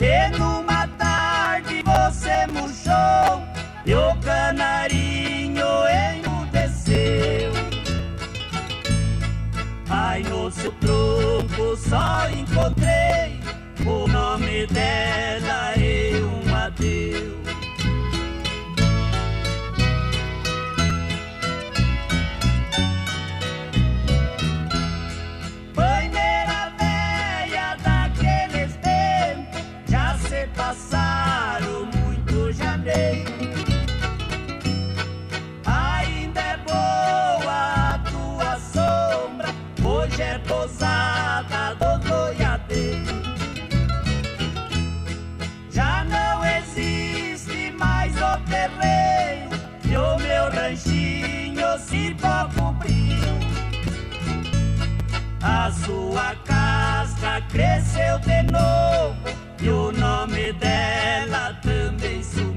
[0.00, 3.42] E numa tarde você murchou
[3.86, 5.64] E o canarinho
[6.16, 7.52] emudeceu
[9.88, 13.40] Ai, no seu tronco só encontrei
[13.86, 17.41] O nome dela e um adeus
[51.72, 53.38] ranchinho se cobriu
[55.42, 59.16] a sua casca cresceu de novo
[59.60, 62.51] e o nome dela também sumiu.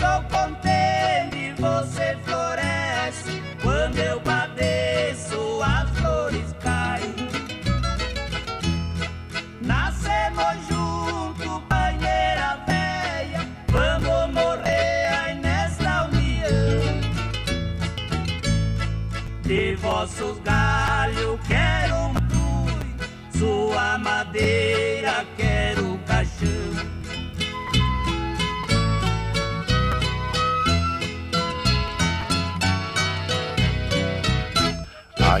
[0.00, 3.42] Estou contente, você floresce.
[3.62, 7.14] Quando eu padeço, as flores caem.
[9.60, 13.46] Nascemos junto, banheira velha.
[13.68, 17.00] Vamos morrer aí nesta união.
[19.42, 24.69] De vossos galhos quero uma cruz, sua madeira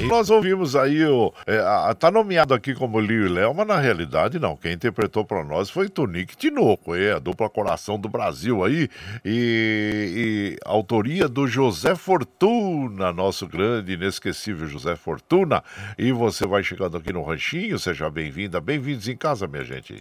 [0.00, 1.32] Aí nós ouvimos aí o.
[1.46, 4.56] É, a- tá nomeado aqui como Liu e Léo, mas na realidade não.
[4.56, 8.88] Quem interpretou para nós foi Tonique Tinoco, é, a dupla coração do Brasil aí.
[9.24, 15.62] E, e autoria do José Fortuna, nosso grande, inesquecível José Fortuna.
[15.98, 20.00] E você vai chegando aqui no Ranchinho, seja bem-vinda, bem-vindos em casa, minha gente.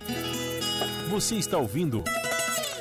[1.09, 2.03] Você está ouvindo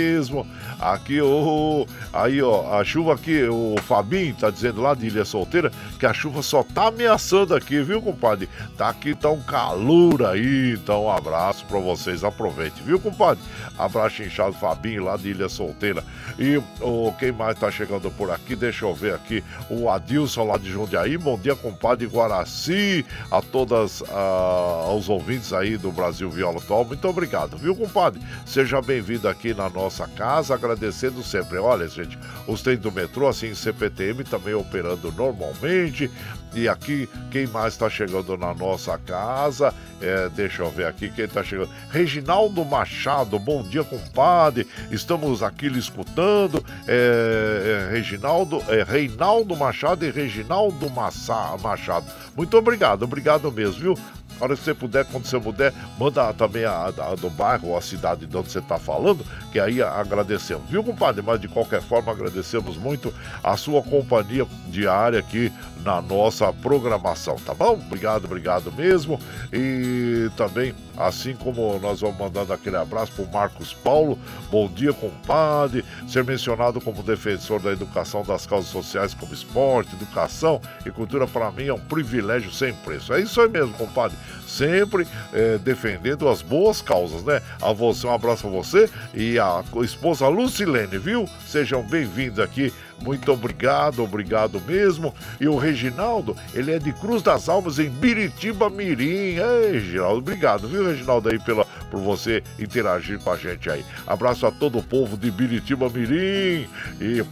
[0.80, 1.86] Aqui o.
[2.14, 6.14] Aí, ó, a chuva aqui, o Fabinho tá dizendo lá de Ilha Solteira que a
[6.14, 8.48] chuva só tá ameaçando aqui, viu, compadre?
[8.78, 10.74] Tá aqui, tá um calor aí.
[10.74, 12.24] Então, um abraço pra vocês.
[12.24, 13.44] Aproveite, viu, compadre?
[13.78, 16.04] Abraço inchado, Fabinho lá de Ilha Solteira.
[16.38, 18.56] E o quem mais tá chegando por aqui?
[18.56, 19.44] Deixa eu ver aqui.
[19.70, 21.18] O Adilson lá de Jundiaí.
[21.18, 23.06] Bom dia, compadre Guaraci.
[23.30, 26.86] A todas, ah, aos ouvintes aí do Brasil Viola Atual.
[26.86, 28.22] Muito obrigado, viu, compadre?
[28.46, 31.58] Seja bem-vindo aqui na nossa casa, agradecendo sempre.
[31.58, 32.18] Olha, gente,
[32.48, 36.10] os trens do metrô, assim, CPTM também operando normalmente.
[36.54, 39.74] E aqui, quem mais está chegando na nossa casa?
[40.02, 41.70] É, deixa eu ver aqui quem está chegando.
[41.92, 44.68] Reginaldo Machado, bom dia, compadre.
[44.90, 46.64] Estamos aqui lhe escutando.
[46.88, 52.08] É, é, Reginaldo, é, Reinaldo Machado e Reginaldo Massa, Machado.
[52.36, 54.19] Muito obrigado, obrigado mesmo, viu?
[54.40, 57.78] A hora que você puder, quando você puder, manda também a, a do bairro ou
[57.78, 60.70] a cidade de onde você está falando, que aí agradecemos.
[60.70, 61.22] Viu, compadre?
[61.22, 63.14] Mas de qualquer forma, agradecemos muito
[63.44, 65.52] a sua companhia diária aqui
[65.90, 67.74] na nossa programação, tá bom?
[67.74, 69.20] Obrigado, obrigado mesmo.
[69.52, 74.20] E também, assim como nós vamos mandando aquele abraço para o Marcos Paulo,
[74.52, 75.84] bom dia, compadre.
[76.08, 81.50] Ser mencionado como defensor da educação das causas sociais como esporte, educação e cultura, para
[81.52, 83.12] mim é um privilégio sem preço.
[83.12, 84.16] É isso aí mesmo, compadre.
[84.50, 87.42] Sempre eh, defendendo as boas causas, né?
[87.62, 91.30] A você, um abraço a você e a esposa Lucilene, viu?
[91.46, 95.14] Sejam bem-vindos aqui muito obrigado, obrigado mesmo.
[95.40, 99.38] E o Reginaldo, ele é de Cruz das Almas, em Biritiba Mirim.
[99.38, 103.86] Ei, Reginaldo, obrigado, viu, Reginaldo, aí pela, por você interagir com a gente aí.
[104.06, 106.68] Abraço a todo o povo de Biritiba Mirim.
[107.00, 107.24] E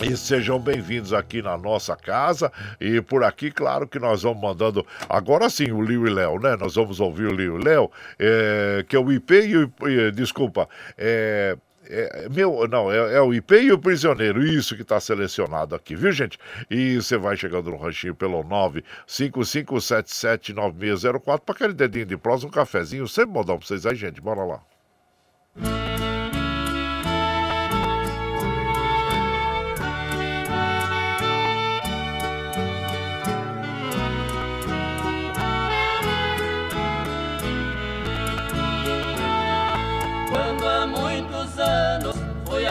[0.00, 2.52] e sejam bem-vindos aqui na nossa casa.
[2.80, 4.86] E por aqui, claro que nós vamos mandando.
[5.08, 6.56] Agora sim, o Liu e Léo, né?
[6.56, 9.72] Nós vamos ouvir o Liu e Léo, é, que é o IP e o.
[10.12, 11.56] Desculpa, é,
[11.88, 15.96] é meu, não, é, é, o IP e o prisioneiro, isso que está selecionado aqui,
[15.96, 16.38] viu, gente?
[16.70, 23.08] E você vai chegando no ranchinho pelo 955779604 para aquele dedinho de prosa, um cafezinho,
[23.08, 24.20] sempre modão para vocês aí, gente.
[24.20, 24.60] Bora lá.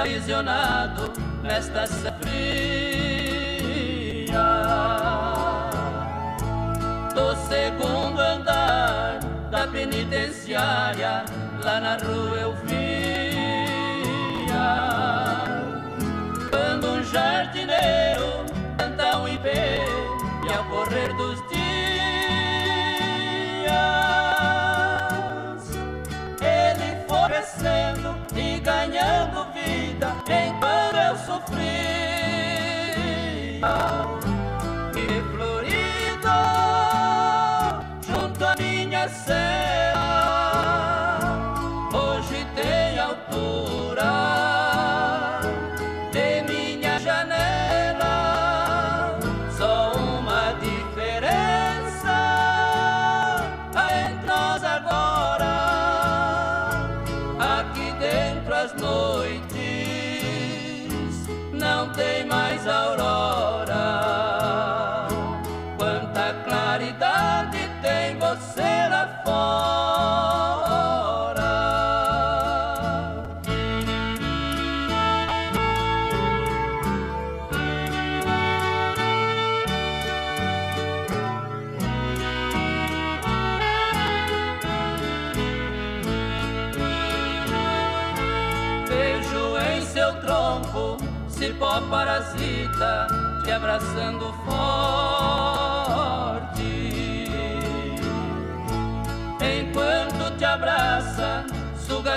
[0.07, 1.11] Aprisionado
[1.43, 2.13] nesta fria
[7.13, 9.19] do segundo andar
[9.51, 11.25] da penitenciária
[11.61, 12.87] lá na rua eu via.
[16.49, 18.45] Quando um jardineiro
[18.77, 19.86] canta um ipê
[31.39, 32.06] friend.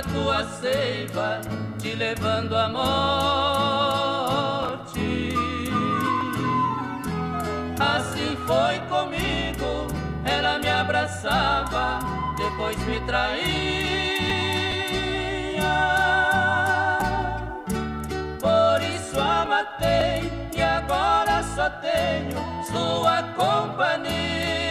[0.02, 1.40] Tua seiva,
[1.78, 2.90] te levando à morte.
[7.78, 9.86] Assim foi comigo,
[10.24, 11.98] ela me abraçava,
[12.36, 13.90] depois me traía.
[19.50, 22.38] matei e agora só tenho
[22.70, 24.69] sua companhia.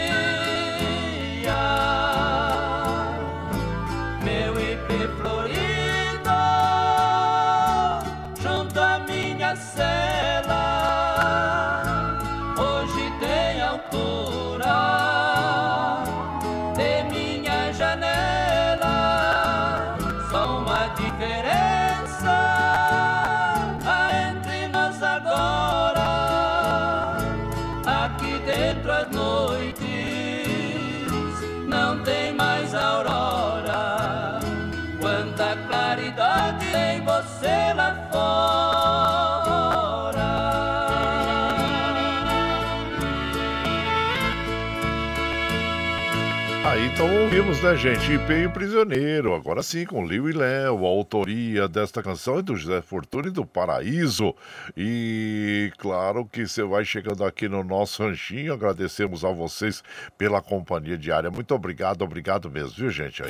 [47.00, 48.12] Então ouvimos, né, gente?
[48.12, 50.86] IP e o Prisioneiro, agora sim, com Liu e Léo.
[50.86, 54.36] A autoria desta canção é do José Fortune do Paraíso.
[54.76, 58.52] E claro que você vai chegando aqui no nosso ranchinho.
[58.52, 59.82] Agradecemos a vocês
[60.18, 61.32] pela companhia diária.
[61.32, 63.24] Muito obrigado, obrigado mesmo, viu, gente?
[63.24, 63.30] Aí.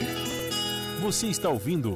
[0.99, 1.95] Você está ouvindo.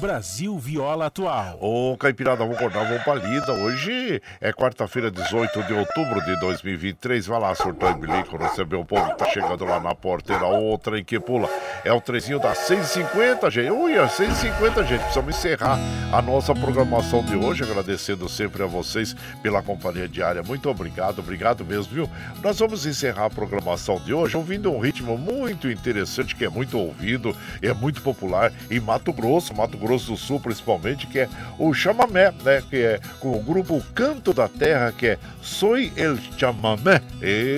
[0.00, 1.56] Brasil Viola Atual.
[1.60, 3.52] Ô, Caipirada, vamos acordar, vamos pra lida.
[3.52, 7.26] Hoje é quarta-feira, 18 de outubro de 2023.
[7.26, 10.44] Vai lá, surtou e bilico, recebeu o povo que tá chegando lá na porteira.
[10.44, 11.48] Outra em que pula.
[11.84, 13.70] É o trezinho das 6h50, gente.
[13.70, 15.00] Ui, é 6h50, gente.
[15.00, 15.78] Precisamos encerrar
[16.12, 17.62] a nossa programação de hoje.
[17.62, 20.42] Agradecendo sempre a vocês pela companhia diária.
[20.42, 22.10] Muito obrigado, obrigado mesmo, viu?
[22.42, 26.78] Nós vamos encerrar a programação de hoje ouvindo um ritmo muito interessante, que é muito
[26.78, 31.28] ouvido, é muito popular em Mato Grosso, Mato Grosso Grosso do Sul, principalmente, que é
[31.58, 32.62] o chamamé, né?
[32.68, 37.02] Que é com o grupo Canto da Terra, que é Soy el Chamamé.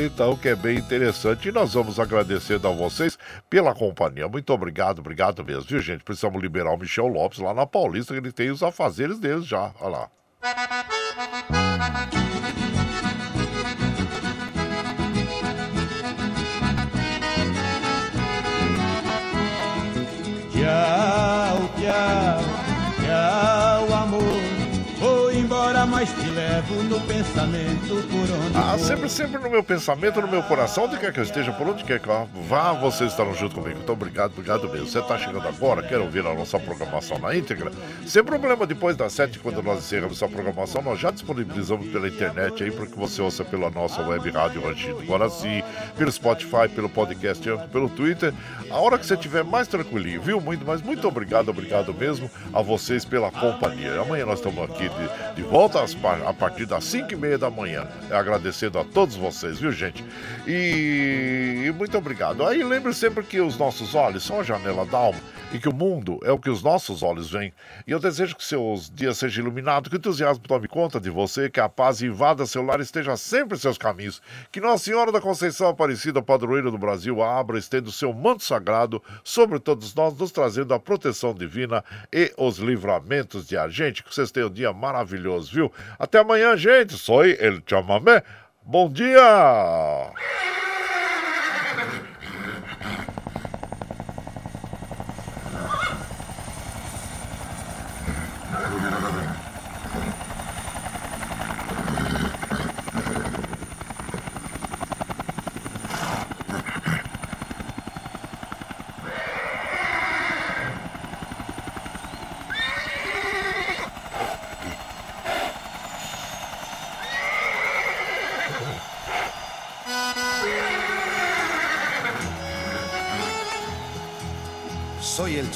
[0.04, 1.48] Então, que é bem interessante.
[1.48, 3.16] E nós vamos agradecendo a vocês
[3.48, 4.28] pela companhia.
[4.28, 6.02] Muito obrigado, obrigado mesmo, viu, gente?
[6.02, 9.72] Precisamos liberar o Michel Lopes lá na Paulista, que ele tem os afazeres deles já.
[9.80, 10.10] Olha lá.
[20.52, 21.55] Tchau,
[21.86, 22.40] tchau,
[23.00, 24.42] tchau, amor.
[24.98, 30.28] Vou embora, mas te levo pensamento por onde Ah, sempre, sempre no meu pensamento, no
[30.28, 33.34] meu coração, onde quer que eu esteja, por onde quer que eu vá, vocês estarão
[33.34, 33.78] junto comigo.
[33.82, 34.86] Então, obrigado, obrigado mesmo.
[34.86, 37.70] Você está chegando agora, quer ouvir a nossa programação na íntegra?
[38.06, 42.62] Sem problema, depois das sete, quando nós encerramos essa programação, nós já disponibilizamos pela internet
[42.62, 45.64] aí para que você ouça pela nossa web rádio Rangido Guaraci,
[45.96, 47.42] pelo Spotify, pelo podcast,
[47.72, 48.32] pelo Twitter.
[48.70, 50.40] A hora que você estiver mais tranquilinho, viu?
[50.40, 54.00] Muito, mas muito obrigado, obrigado mesmo a vocês pela companhia.
[54.00, 55.96] Amanhã nós estamos aqui de, de volta às,
[56.26, 57.86] a partir das 5 e meia da manhã.
[58.10, 60.02] Agradecendo a todos vocês, viu, gente?
[60.46, 62.46] E, e muito obrigado.
[62.46, 65.20] Aí lembre sempre que os nossos olhos são a janela da alma
[65.52, 67.52] e que o mundo é o que os nossos olhos veem.
[67.86, 71.48] E eu desejo que seus dias sejam iluminados, que o entusiasmo tome conta de você,
[71.48, 74.20] que a paz invada seu lar e esteja sempre em seus caminhos.
[74.50, 79.02] Que Nossa Senhora da Conceição Aparecida, padroeira do Brasil, abra, estenda o seu manto sagrado
[79.22, 84.02] sobre todos nós, nos trazendo a proteção divina e os livramentos de a gente.
[84.02, 85.72] Que vocês tenham um dia maravilhoso, viu?
[85.98, 86.85] Até amanhã, gente.
[86.92, 88.22] Sou El Chamamé.
[88.64, 90.12] Bom dia!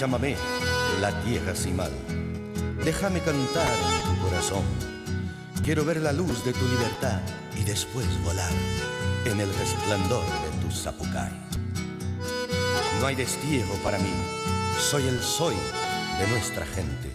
[0.00, 0.34] Chamamé,
[0.98, 1.92] la tierra sin mal.
[2.82, 4.62] Déjame cantar en tu corazón.
[5.62, 7.20] Quiero ver la luz de tu libertad
[7.54, 8.50] y después volar
[9.26, 11.30] en el resplandor de tu zapucay.
[12.98, 14.14] No hay destierro para mí,
[14.78, 15.56] soy el soy
[16.18, 17.10] de nuestra gente.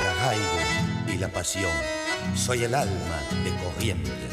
[0.00, 1.70] El arraigo y la pasión,
[2.34, 4.25] soy el alma de corrientes.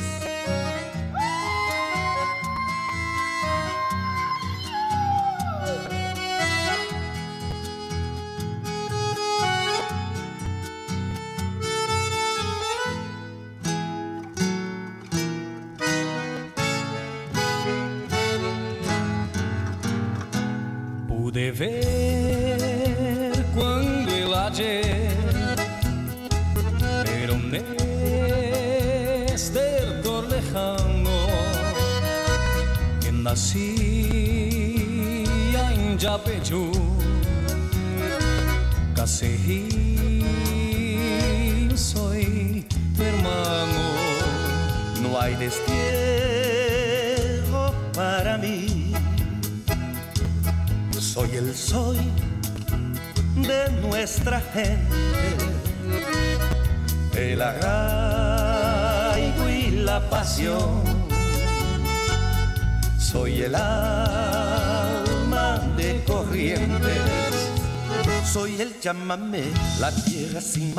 [70.53, 70.73] Sin.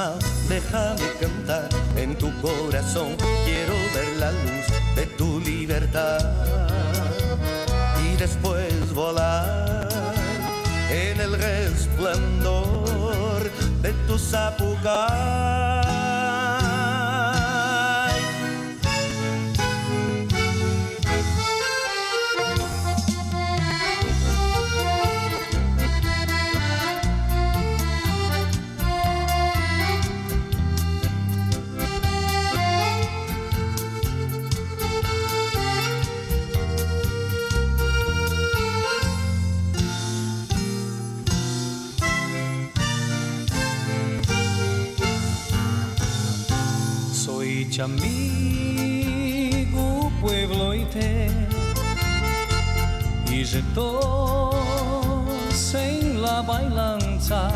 [0.48, 3.16] Déjame cantar en tu corazón.
[3.44, 6.20] Quiero ver la luz de tu libertad
[8.04, 9.88] y después volar
[10.90, 12.70] en el resplandor
[13.82, 15.83] de tu zapucay.
[47.76, 47.98] Chamigo,
[50.20, 51.28] pueblo y te
[53.28, 54.54] y retos
[55.74, 57.50] en la bailanza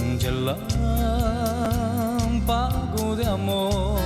[0.00, 0.76] un relámpago
[3.16, 3.98] de amor.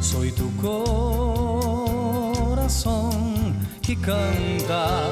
[0.00, 1.16] Soy tu corazón
[3.82, 5.10] que canta.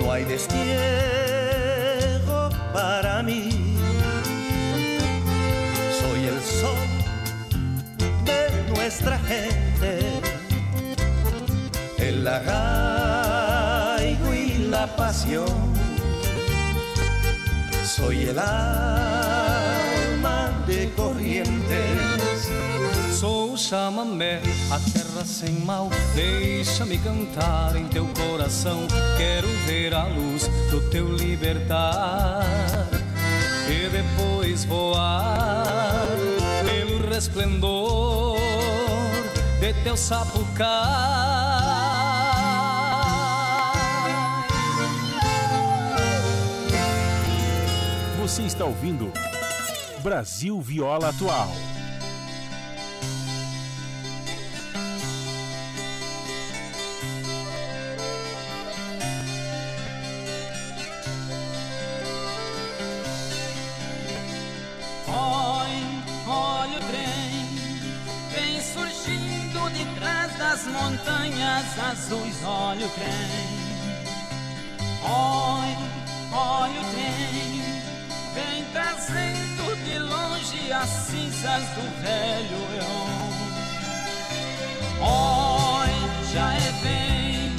[0.00, 1.05] No hay destierro
[8.86, 9.98] nuestra gente.
[11.98, 15.74] El arraigo y la pasión.
[17.84, 22.48] Soy el alma de corrientes.
[23.10, 24.40] Sou chamamé,
[24.70, 28.86] a terra sem mal, deixa-me cantar em teu coração.
[29.16, 32.46] Quero ver a luz do teu libertar
[33.68, 36.06] e depois voar
[37.16, 37.85] resplendor
[39.66, 40.66] de teu sapucai.
[48.20, 49.12] Você está ouvindo
[50.02, 51.48] Brasil Viola Atual.
[72.76, 73.08] Olha o trem.
[75.02, 75.78] Olha,
[76.32, 77.62] olha o trem.
[78.34, 83.36] Vem trazendo de longe as cinzas do velho leão.
[85.00, 87.56] Olha, já é bem.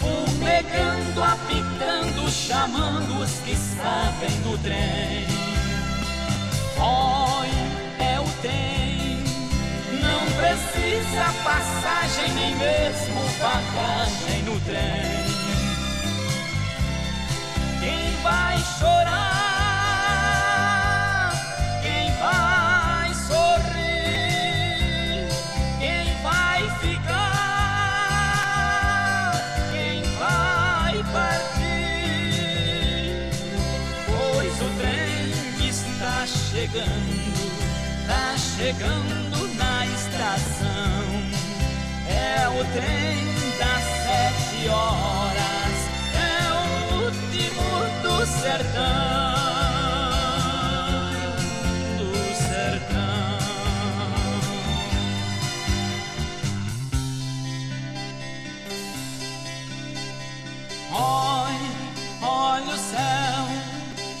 [0.00, 5.26] Fumegando, apitando, chamando os que sabem no trem.
[6.78, 7.48] Olha,
[7.98, 8.84] é o trem
[10.44, 15.24] precisa passagem, nem mesmo bagagem no trem.
[17.80, 19.34] Quem vai chorar?
[21.82, 23.68] Quem vai sorrir?
[25.78, 27.04] Quem vai ficar?
[29.72, 32.10] Quem vai partir?
[34.06, 35.32] Pois o trem
[35.68, 37.34] está chegando,
[38.02, 39.23] está chegando
[42.24, 43.24] é o trem
[43.58, 45.76] das sete horas,
[46.14, 47.70] é o último
[48.02, 49.34] do sertão.
[51.98, 53.38] Do sertão.
[60.92, 61.72] Olha,
[62.22, 63.44] olha o céu,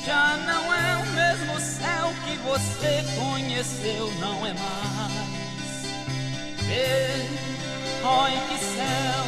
[0.06, 5.14] já não é o mesmo céu que você conheceu, não é mais
[6.66, 7.43] ver.
[8.06, 9.24] Olha que céu,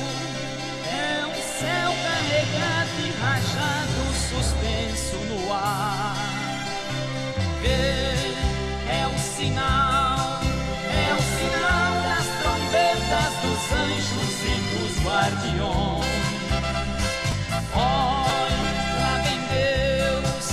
[0.85, 6.15] é um céu carregado e rajado, suspenso no ar.
[7.63, 8.37] Ver
[8.91, 10.41] é um sinal,
[10.93, 16.05] é um sinal das trombetas dos anjos e dos guardiões.
[17.75, 18.61] Olha,
[19.01, 20.47] lá vem Deus,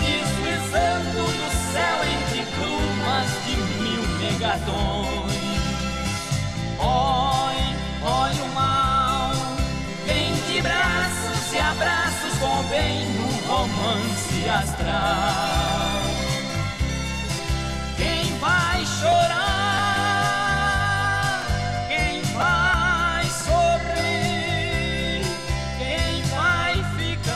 [0.00, 5.15] deslizando no céu entre plumas de mil megatons.
[14.48, 16.02] Astral
[17.96, 19.46] Quem vai chorar?
[21.88, 25.22] Quem vai sorrir?
[25.78, 27.32] Quem vai ficar?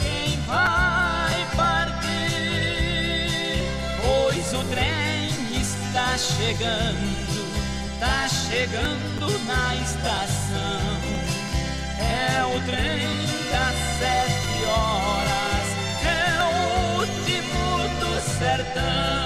[0.00, 2.06] Quem vai partir?
[4.02, 5.06] Pois o trem
[5.96, 11.00] tá chegando, tá chegando na estação.
[11.98, 13.25] É o trem
[18.76, 19.25] together.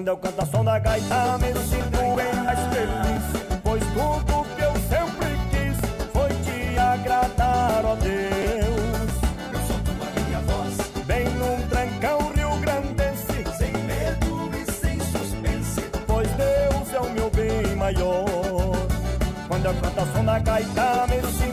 [0.00, 3.60] Quando eu canto a som da gaita, me sinto bem mais feliz.
[3.62, 5.76] Pois tudo que eu sempre quis
[6.10, 9.10] foi te agradar, ó Deus.
[9.52, 15.82] Eu sou tua minha voz, Bem num trancão rio grandense, sem medo e sem suspense.
[16.06, 18.24] pois Deus é o meu bem maior.
[19.48, 21.49] Quando eu canto a som da gaita, me sinto